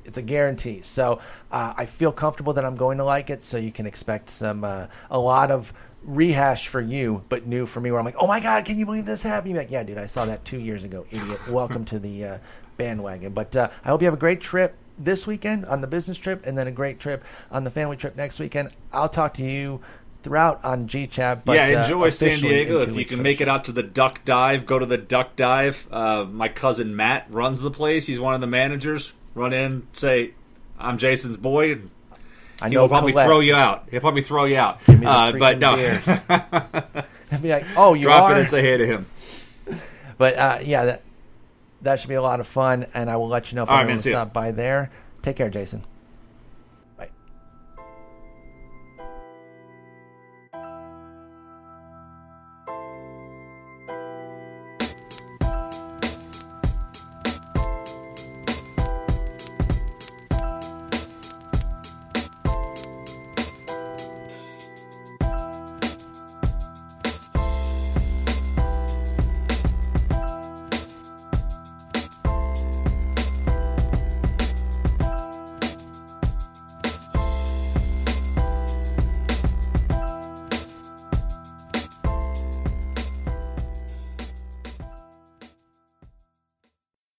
[0.05, 0.83] it's a guarantee.
[0.83, 1.21] So
[1.51, 3.43] uh, I feel comfortable that I'm going to like it.
[3.43, 5.73] So you can expect some uh, a lot of
[6.05, 7.91] rehash for you, but new for me.
[7.91, 9.53] Where I'm like, oh my god, can you believe this happened?
[9.53, 11.49] You're like, yeah, dude, I saw that two years ago, idiot.
[11.49, 12.39] Welcome to the uh,
[12.77, 13.33] bandwagon.
[13.33, 16.47] But uh, I hope you have a great trip this weekend on the business trip,
[16.47, 18.71] and then a great trip on the family trip next weekend.
[18.93, 19.81] I'll talk to you
[20.23, 21.43] throughout on GChat.
[21.45, 22.81] But, yeah, uh, enjoy San Diego.
[22.81, 25.87] If you can make it out to the Duck Dive, go to the Duck Dive.
[25.91, 28.07] Uh, my cousin Matt runs the place.
[28.07, 29.13] He's one of the managers.
[29.35, 30.33] Run in, say,
[30.79, 31.81] "I'm Jason's boy."
[32.63, 33.27] I He'll know probably Colette.
[33.27, 33.89] throw you out.
[33.91, 34.85] He'll probably throw you out.
[34.87, 35.73] Give me the Uh, but no.
[37.33, 38.33] I'd be like, oh, you drop are.
[38.37, 39.07] it and say hey to him.
[40.17, 41.03] But uh, yeah, that
[41.83, 43.87] that should be a lot of fun, and I will let you know if I'm
[43.87, 44.93] going to stop by there.
[45.23, 45.83] Take care, Jason.